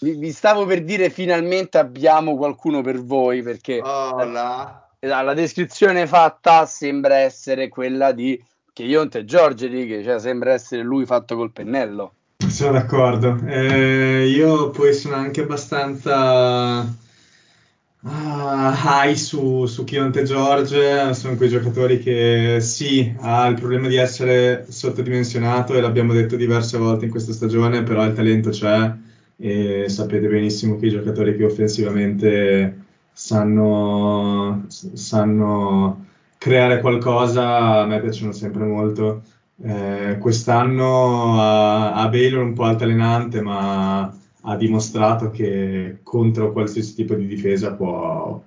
[0.00, 4.88] Vi, vi, stavo per dire finalmente abbiamo qualcuno per voi perché oh, la...
[5.00, 11.06] la descrizione fatta sembra essere quella di che Ionte Giorgi che cioè, sembra essere lui
[11.06, 12.12] fatto col pennello.
[12.48, 13.38] Sono d'accordo.
[13.46, 21.12] Eh, io poi sono anche abbastanza uh, high su, su Chionte George.
[21.14, 26.78] Sono quei giocatori che sì, ha il problema di essere sottodimensionato e l'abbiamo detto diverse
[26.78, 28.92] volte in questa stagione, però il talento c'è
[29.36, 36.06] e sapete benissimo che i giocatori che offensivamente sanno, sanno
[36.40, 39.22] creare qualcosa a me piacciono sempre molto.
[39.62, 44.04] Eh, quest'anno a, a Baylor un po' altalenante, ma
[44.42, 48.42] ha dimostrato che contro qualsiasi tipo di difesa può,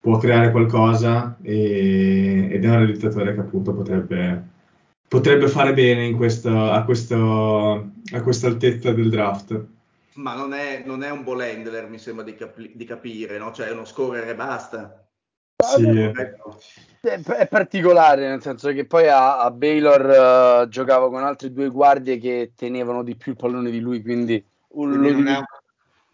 [0.00, 4.42] può creare qualcosa e, ed è un realizzatore che appunto potrebbe,
[5.06, 9.66] potrebbe fare bene questo, a, questo, a questa altezza del draft.
[10.14, 13.52] Ma non è, non è un ball handler, mi sembra di, capi- di capire, no?
[13.52, 15.03] Cioè è uno scorer e basta.
[15.64, 16.12] Sì.
[17.00, 21.68] È, è, particolare, nel senso che poi a, a Baylor uh, giocava con altri due
[21.68, 24.42] guardie che tenevano di più il pallone di lui, quindi...
[24.74, 25.44] Un, quindi è un,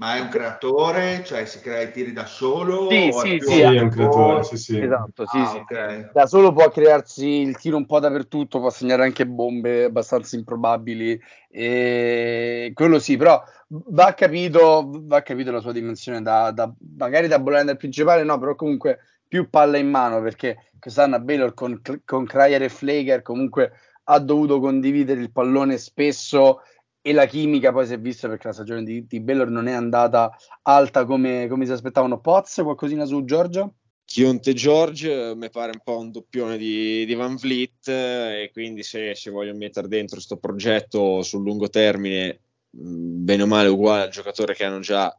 [0.01, 2.89] ma è un creatore, cioè si crea i tiri da solo?
[2.89, 4.81] Sì, sì, sì, sì, è un creatore, sì, sì.
[4.81, 5.57] Esatto, sì, ah, sì.
[5.59, 6.11] Okay.
[6.13, 11.21] Da solo può crearsi il tiro un po' dappertutto, può segnare anche bombe abbastanza improbabili,
[11.51, 17.39] e quello sì, però va capito, va capito la sua dimensione, da, da, magari da
[17.39, 19.01] Bolender principale no, però comunque
[19.31, 23.71] più palla in mano perché quest'anno a Baylor con, con Cryer e Flaker comunque
[24.05, 26.63] ha dovuto condividere il pallone spesso
[27.01, 29.73] e la chimica poi si è vista perché la stagione di, di Baylor non è
[29.73, 32.21] andata alta come, come si aspettavano.
[32.21, 33.77] Poz, qualcosina su Giorgio?
[34.05, 39.15] Chionte George mi pare un po' un doppione di, di Van Vliet e quindi se,
[39.15, 44.55] se voglio mettere dentro questo progetto sul lungo termine bene o male uguale al giocatore
[44.55, 45.17] che hanno già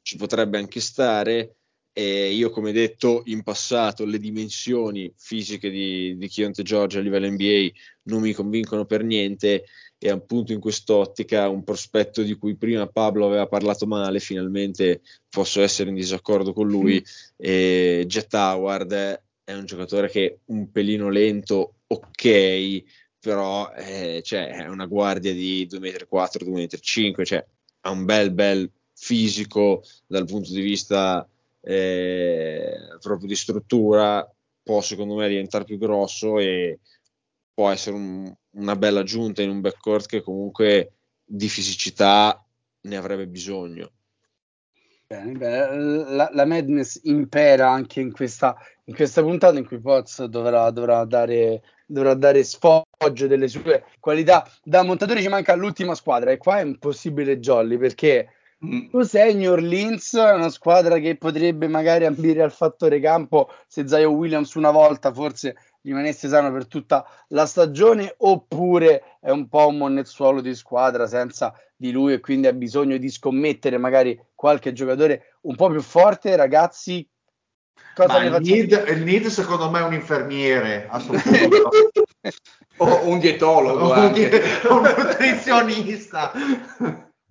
[0.00, 1.56] ci potrebbe anche stare
[1.92, 7.28] e io, come detto in passato, le dimensioni fisiche di, di Chionte George a livello
[7.28, 7.68] NBA
[8.04, 9.64] non mi convincono per niente.
[10.02, 15.60] E appunto in quest'ottica un prospetto di cui prima Pablo aveva parlato male, finalmente posso
[15.60, 17.04] essere in disaccordo con lui.
[17.36, 22.82] E Jet Howard è un giocatore che un pelino lento, ok,
[23.18, 27.44] però eh, cioè, è una guardia di 2,4 m, 2,5 m, cioè
[27.82, 31.28] ha un bel bel fisico dal punto di vista
[31.60, 34.28] eh, proprio di struttura
[34.62, 36.80] può secondo me diventare più grosso e
[37.52, 40.92] può essere un, una bella aggiunta in un backcourt che comunque
[41.24, 42.44] di fisicità
[42.82, 43.92] ne avrebbe bisogno.
[45.06, 45.76] Bene, bene.
[46.14, 51.04] La, la, Madness impera anche in questa, in questa puntata in cui Poz dovrà, dovrà,
[51.04, 54.48] dare, dovrà dare sfoggio delle sue qualità.
[54.62, 58.34] Da montatore ci manca l'ultima squadra e qua è impossibile jolly perché.
[58.60, 64.12] Tu sei New Orleans, una squadra che potrebbe magari ambire al fattore campo se Zion
[64.12, 69.78] Williams una volta forse rimanesse sano per tutta la stagione oppure è un po' un
[69.78, 75.38] monnezzuolo di squadra senza di lui e quindi ha bisogno di scommettere magari qualche giocatore
[75.42, 76.36] un po' più forte.
[76.36, 77.08] Ragazzi
[77.94, 81.70] cosa il, need, il need secondo me è un infermiere a punto.
[82.82, 84.14] O un dietologo o un,
[84.70, 86.32] un nutrizionista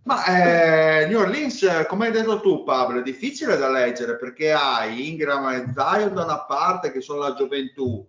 [0.03, 5.09] ma eh, New Orleans, come hai detto tu Pablo, è difficile da leggere perché hai
[5.09, 8.07] Ingram e Zion da una parte che sono la gioventù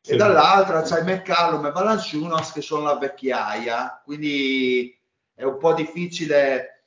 [0.00, 0.12] sì.
[0.12, 4.98] e dall'altra c'hai McCallum e Valanciunas che sono la vecchiaia, quindi
[5.34, 6.84] è un po' difficile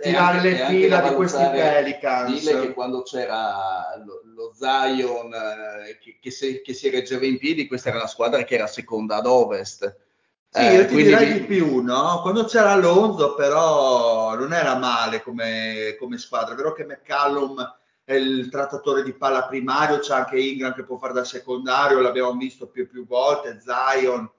[0.00, 2.38] tirare anche, le fila di questi Pelicans.
[2.38, 7.38] Dile che quando c'era lo, lo Zion eh, che, che, si, che si reggeva in
[7.38, 10.04] piedi, questa era la squadra che era seconda ad ovest
[10.56, 12.20] sì, eh, io ti direi di più, no?
[12.22, 16.54] Quando c'era Alonso, però non era male come, come squadra.
[16.54, 20.96] È vero che McCallum è il trattatore di palla primario, c'è anche Ingram che può
[20.96, 24.30] fare da secondario, l'abbiamo visto più e più volte, Zion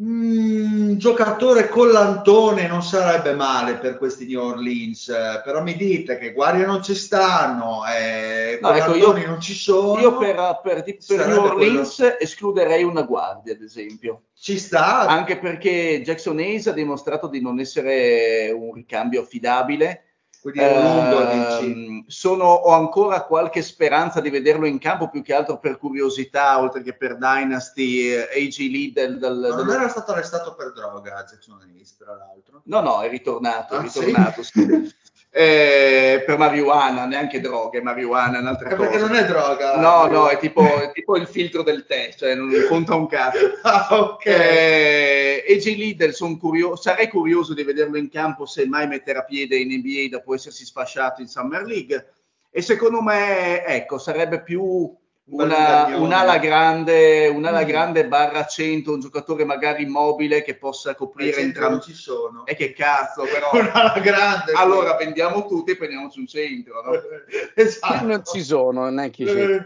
[0.00, 5.12] un mm, giocatore collantone non sarebbe male per questi New Orleans,
[5.44, 10.00] però mi dite che guardie non ci stanno, eh, no, ecco, io, non ci sono.
[10.00, 12.18] Io per, per, per New Orleans quello...
[12.18, 14.22] escluderei una guardia, ad esempio.
[14.34, 15.00] Ci sta.
[15.06, 20.04] Anche perché Jackson Hayes ha dimostrato di non essere un ricambio affidabile
[20.42, 25.76] lungo, eh, sono, ho ancora qualche speranza di vederlo in campo, più che altro per
[25.78, 28.92] curiosità, oltre che per Dynasty, eh, AG Lead.
[28.92, 32.62] Del, del, non era stato arrestato per droga Jackson Hayes, tra l'altro?
[32.64, 34.42] No, no, è ritornato, ah, è ritornato.
[34.42, 34.94] Sì?
[35.32, 38.90] eh, per marijuana, neanche droga, è marijuana è un'altra è cosa.
[38.90, 39.76] Perché non è droga.
[39.76, 43.58] No, no, è tipo, è tipo, il filtro del tè, cioè non conta un cazzo.
[43.62, 44.26] ah, ok.
[44.26, 45.76] Eh, e J.
[45.76, 50.34] Liddell, curio- sarei curioso di vederlo in campo se mai metterà piede in NBA dopo
[50.34, 52.12] essersi sfasciato in Summer League.
[52.50, 54.92] E secondo me, ecco, sarebbe più
[55.30, 57.66] una, un'ala, grande, un'ala mm.
[57.66, 61.74] grande barra 100, un giocatore magari immobile che possa coprire entrambi.
[61.74, 62.44] Non ci sono.
[62.46, 63.50] E che cazzo, però.
[63.60, 64.52] un'ala grande.
[64.52, 65.04] Allora sì.
[65.04, 66.82] vendiamo tutti e prendiamoci un centro.
[66.82, 66.92] No?
[67.54, 68.06] esatto.
[68.06, 69.62] Non ci sono, non è c'è.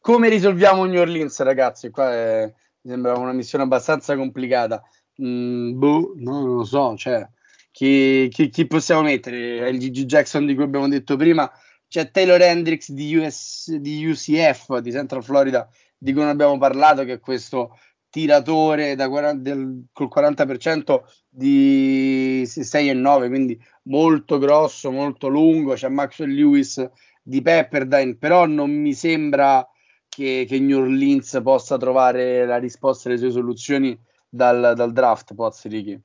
[0.00, 1.90] Come risolviamo New Orleans, ragazzi?
[1.90, 2.52] Qua è,
[2.82, 4.82] mi sembra una missione abbastanza complicata.
[5.22, 7.26] Mm, boh, no, non lo so, cioè,
[7.70, 9.60] chi, chi, chi possiamo mettere?
[9.60, 11.50] È il Gigi Jackson di cui abbiamo detto prima
[11.92, 15.68] c'è Taylor Hendricks di, US, di UCF di Central Florida
[15.98, 17.78] di cui non abbiamo parlato che è questo
[18.08, 25.74] tiratore da 40, del, col 40% di 6 e 9 quindi molto grosso molto lungo.
[25.74, 26.82] C'è Maxwell Lewis
[27.22, 29.68] di Pepperdine però non mi sembra
[30.08, 33.98] che, che New Orleans possa trovare la risposta alle sue soluzioni
[34.30, 36.00] dal, dal draft Pozzi Ricky.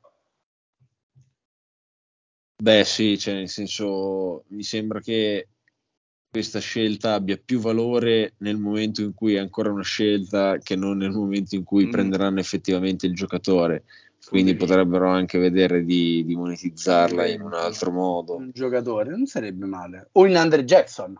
[2.61, 5.47] Beh sì, cioè nel senso mi sembra che
[6.29, 10.97] questa scelta abbia più valore nel momento in cui è ancora una scelta che non
[10.97, 11.91] nel momento in cui mm.
[11.91, 13.83] prenderanno effettivamente il giocatore.
[14.27, 14.57] Quindi sì.
[14.57, 18.35] potrebbero anche vedere di, di monetizzarla in un altro modo.
[18.35, 20.09] Un giocatore non sarebbe male.
[20.13, 21.17] O in Andre Jackson.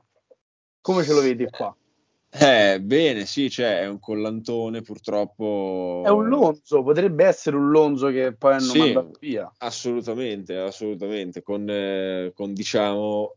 [0.82, 1.74] Come ce lo vedi qua?
[2.30, 6.04] Eh, bene, sì, cioè, è un collantone purtroppo.
[6.06, 9.52] È un Lonzo, potrebbe essere un Lonzo che poi hanno sì, mandato via.
[9.58, 13.36] Assolutamente, assolutamente, con, eh, con diciamo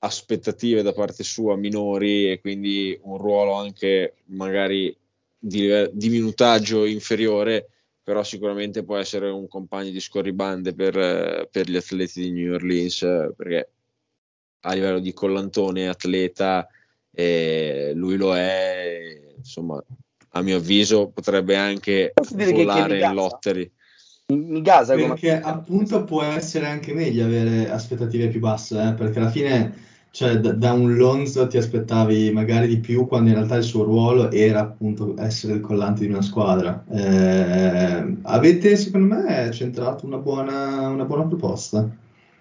[0.00, 4.94] aspettative da parte sua minori e quindi un ruolo anche magari
[5.38, 7.68] di, di minutaggio inferiore,
[8.02, 13.00] però sicuramente può essere un compagno di scorribande per, per gli atleti di New Orleans
[13.36, 13.70] perché
[14.60, 16.66] a livello di collantone atleta
[17.12, 19.82] eh, lui lo è, insomma,
[20.30, 23.70] a mio avviso potrebbe anche volare in lottery.
[24.28, 28.94] Mi gasa perché appunto può essere anche meglio avere aspettative più basse, eh?
[28.94, 33.36] perché alla fine cioè, da, da, un Lonzo ti aspettavi magari di più quando in
[33.36, 36.84] realtà il suo ruolo era appunto essere il collante di una squadra.
[36.90, 41.88] Eh, avete, secondo me, centrato una buona, una buona proposta.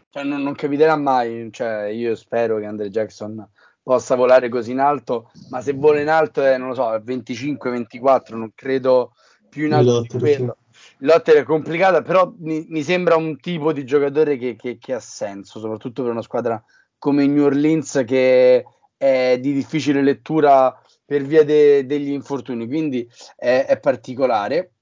[0.09, 3.47] Cioè, non, non, capiterà mai, cioè, io spero che Andre Jackson
[3.83, 8.35] possa volare così in alto, ma se vola in alto è, non lo so, 25-24,
[8.35, 9.13] non credo
[9.47, 10.57] più in alto di quello.
[10.99, 14.99] Lotta è complicata, però mi, mi, sembra un tipo di giocatore che, che, che ha
[14.99, 16.61] senso, soprattutto per una squadra
[16.99, 23.65] come New Orleans che è di difficile lettura per via de- degli infortuni, quindi è,
[23.67, 24.73] è, particolare.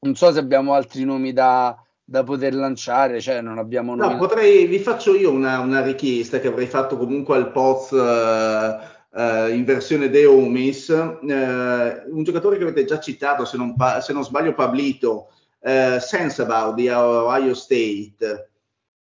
[0.00, 1.74] Non so se abbiamo altri nomi da,
[2.04, 4.12] da poter lanciare, cioè non abbiamo nomi.
[4.12, 9.18] No, potrei, vi faccio io una, una, richiesta che avrei fatto comunque al Poz uh,
[9.18, 14.02] uh, in versione De Omis, uh, un giocatore che avete già citato, se non, pa-
[14.02, 15.30] se non sbaglio Pablito,
[15.60, 18.50] uh, Sensabaugh di Ohio State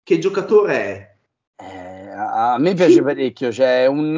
[0.04, 1.13] che giocatore è?
[1.56, 4.18] Eh, a, me piace parecchio, cioè un,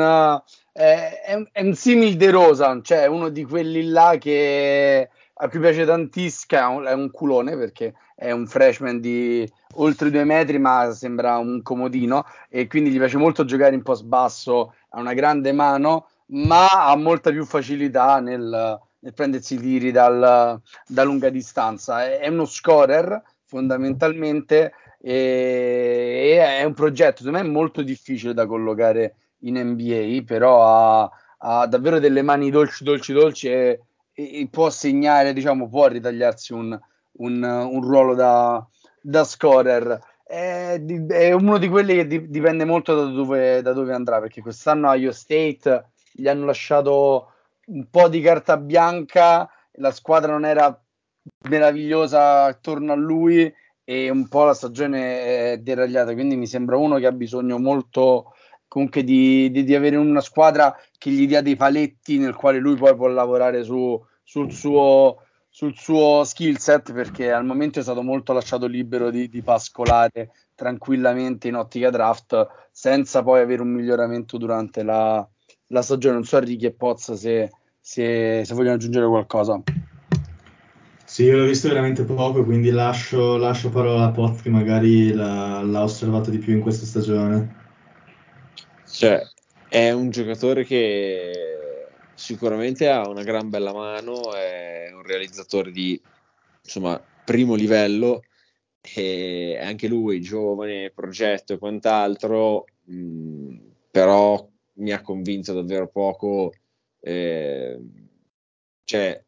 [0.73, 5.49] eh, è, un, è un simil De Rosa, cioè uno di quelli là che a
[5.49, 10.91] cui piace tantissimo, è un culone perché è un freshman di oltre due metri ma
[10.93, 15.51] sembra un comodino e quindi gli piace molto giocare in post basso, ha una grande
[15.51, 22.05] mano ma ha molta più facilità nel, nel prendersi i tiri dal, da lunga distanza.
[22.05, 24.73] È, è uno scorer fondamentalmente
[25.08, 31.68] e, è un progetto secondo me molto difficile da collocare in NBA, però ha, ha
[31.68, 33.82] davvero delle mani dolci, dolci, dolci e,
[34.12, 36.80] e può segnare, diciamo, può ritagliarsi un,
[37.18, 38.68] un, un ruolo da,
[38.99, 39.99] da scorer.
[40.24, 44.41] È, è, uno di quelli che di, dipende molto da dove, da dove andrà, perché
[44.41, 47.32] quest'anno a Io State gli hanno lasciato
[47.68, 50.76] un po' di carta bianca, la squadra non era
[51.47, 53.53] meravigliosa attorno a lui
[53.86, 58.33] e un po' la stagione è deragliata, quindi mi sembra uno che ha bisogno molto
[58.67, 62.75] comunque di, di, di avere una squadra che gli dia dei paletti nel quale lui
[62.75, 65.19] poi può lavorare su, sul suo
[65.55, 70.31] sul suo skill set perché al momento è stato molto lasciato libero di, di, pascolare
[70.53, 75.25] tranquillamente in ottica draft senza poi avere un miglioramento durante la,
[75.67, 76.15] la stagione.
[76.15, 79.63] Non so Ricky e Pozza se, se, se, vogliono aggiungere qualcosa.
[81.16, 85.61] Sì, io l'ho visto veramente poco, quindi lascio, lascio parola a Pozza che magari l'ha,
[85.61, 87.55] l'ha osservato di più in questa stagione.
[88.86, 89.26] Cioè,
[89.70, 95.97] è un giocatore che sicuramente ha una gran bella mano, è un realizzatore di
[96.61, 98.24] insomma, primo livello
[98.82, 103.55] e anche lui giovane, progetto e quant'altro, mh,
[103.89, 106.51] però mi ha convinto davvero poco.
[106.99, 107.80] Eh,
[108.84, 109.24] cioè,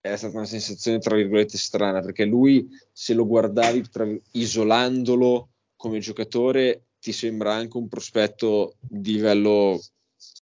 [0.00, 5.98] è stata una sensazione tra virgolette strana perché lui, se lo guardavi tra, isolandolo come
[5.98, 9.80] giocatore, ti sembra anche un prospetto di livello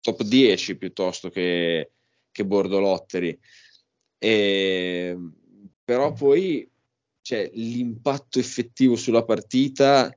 [0.01, 1.91] top 10 piuttosto che,
[2.31, 3.37] che Bordolotteri.
[4.17, 5.17] E,
[5.83, 6.69] però poi
[7.21, 10.13] cioè, l'impatto effettivo sulla partita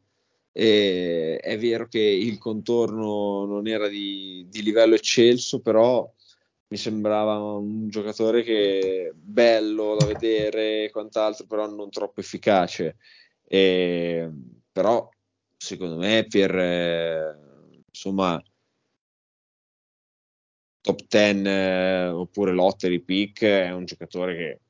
[0.57, 6.09] e è vero che il contorno non era di, di livello eccelso, però
[6.75, 12.97] mi sembrava un giocatore che bello da vedere e quant'altro, però non troppo efficace.
[13.45, 14.29] E,
[14.73, 15.09] però
[15.57, 17.37] secondo me per eh,
[17.87, 18.43] insomma
[20.81, 24.61] top 10 eh, oppure lottery pick è un giocatore che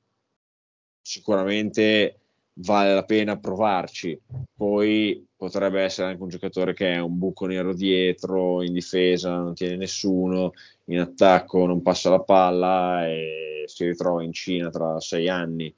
[1.00, 2.20] sicuramente
[2.54, 4.20] vale la pena provarci.
[4.54, 9.54] Poi potrebbe essere anche un giocatore che è un buco nero dietro, in difesa non
[9.54, 10.52] tiene nessuno,
[10.86, 15.74] in attacco non passa la palla e si ritrova in Cina tra sei anni.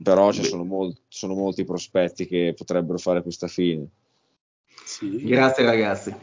[0.00, 3.86] Però ci sono, mol- sono molti prospetti che potrebbero fare questa fine.
[4.84, 5.24] Sì.
[5.24, 6.14] Grazie ragazzi.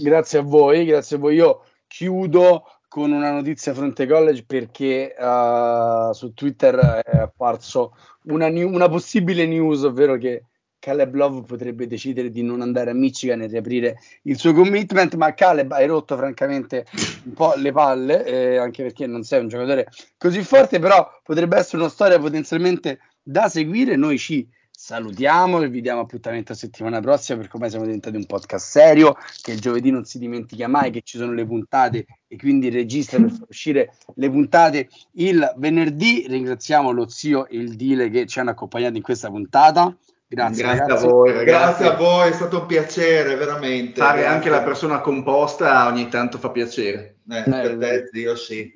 [0.00, 1.36] Grazie a voi, grazie a voi.
[1.36, 7.94] Io chiudo con una notizia fronte college perché uh, su Twitter è apparso
[8.24, 10.44] una, new, una, possibile news, ovvero che
[10.80, 15.34] Caleb Love potrebbe decidere di non andare a Michigan e riaprire il suo commitment, ma
[15.34, 16.86] Caleb hai rotto francamente
[17.24, 21.58] un po' le palle, eh, anche perché non sei un giocatore così forte, però potrebbe
[21.58, 24.48] essere una storia potenzialmente da seguire, noi ci
[24.82, 29.52] salutiamo e vi diamo appuntamento settimana prossima perché ormai siamo diventati un podcast serio che
[29.52, 33.30] il giovedì non si dimentica mai che ci sono le puntate e quindi registra per
[33.30, 36.24] far uscire le puntate il venerdì.
[36.26, 39.94] Ringraziamo lo zio e il Dile che ci hanno accompagnato in questa puntata
[40.32, 41.82] Grazie, grazie a voi, ragazzi.
[41.82, 44.00] Grazie a voi, è stato un piacere, veramente.
[44.00, 47.16] Fare anche la persona composta ogni tanto fa piacere.
[47.28, 48.72] Eh, eh, per te, Dio sì.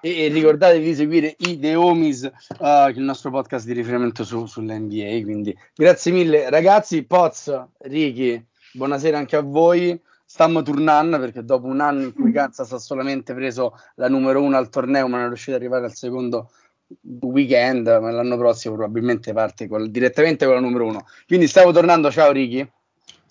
[0.00, 2.22] e, e, ricordatevi di seguire i The Homies,
[2.60, 5.20] uh, il nostro podcast di riferimento su, sull'NBA.
[5.22, 7.02] Quindi grazie mille, ragazzi.
[7.02, 8.42] Poz, Ricky,
[8.72, 10.00] buonasera anche a voi.
[10.24, 14.56] Stiamo tornando perché dopo un anno in cui Kansas ha solamente preso la numero uno
[14.56, 16.52] al torneo, ma non è riuscito ad arrivare al secondo
[17.00, 21.06] weekend, ma l'anno prossimo probabilmente parte col, direttamente con la numero uno.
[21.26, 22.68] Quindi stavo tornando, ciao Ricky.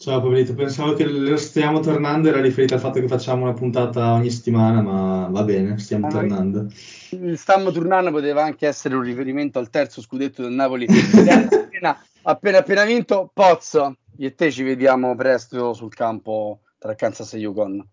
[0.01, 4.31] Ciao Pablito, pensavo che stiamo tornando, era riferito al fatto che facciamo una puntata ogni
[4.31, 6.65] settimana, ma va bene, stiamo ah, tornando.
[7.35, 12.83] Stiamo tornando poteva anche essere un riferimento al terzo scudetto del Napoli appena, appena, appena
[12.83, 13.29] vinto.
[13.31, 17.87] Pozzo, io e te ci vediamo presto sul campo tra Kansas e Yukon.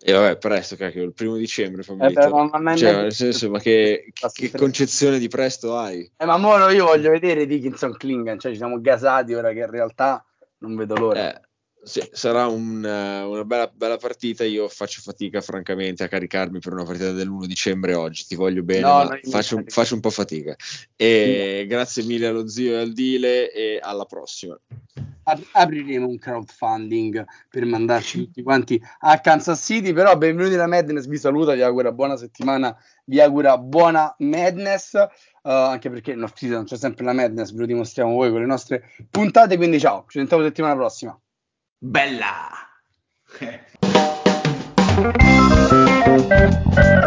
[0.00, 4.12] E vabbè, presto, cacchio, il primo dicembre, eh beh, ma, cioè, nel senso, ma che,
[4.32, 6.08] che concezione di presto hai?
[6.16, 9.70] Eh, ma ora io voglio vedere Dickinson Klingan, cioè ci siamo gasati ora che in
[9.70, 10.24] realtà
[10.58, 11.34] non vedo l'ora.
[11.34, 11.40] Eh,
[11.84, 14.42] Sì, sarà un, una bella, bella, partita.
[14.42, 18.24] Io faccio fatica, francamente, a caricarmi per una partita dell'1 dicembre oggi.
[18.26, 20.56] Ti voglio bene, no, ma faccio, faccio, un po' fatica.
[20.96, 21.68] E no.
[21.68, 24.58] grazie mille allo zio e al Dile e alla prossima.
[25.52, 29.92] Apriremo un crowdfunding per mandarci tutti quanti a Kansas City.
[29.92, 31.06] Però, benvenuti alla Madness.
[31.06, 32.74] Vi saluta, vi augura buona settimana,
[33.04, 34.94] vi augura buona Madness.
[35.42, 38.46] Uh, anche perché no, non c'è sempre la Madness, ve lo dimostriamo voi con le
[38.46, 39.58] nostre puntate.
[39.58, 41.18] Quindi, ciao, ci sentiamo settimana prossima.
[41.86, 42.48] Bella!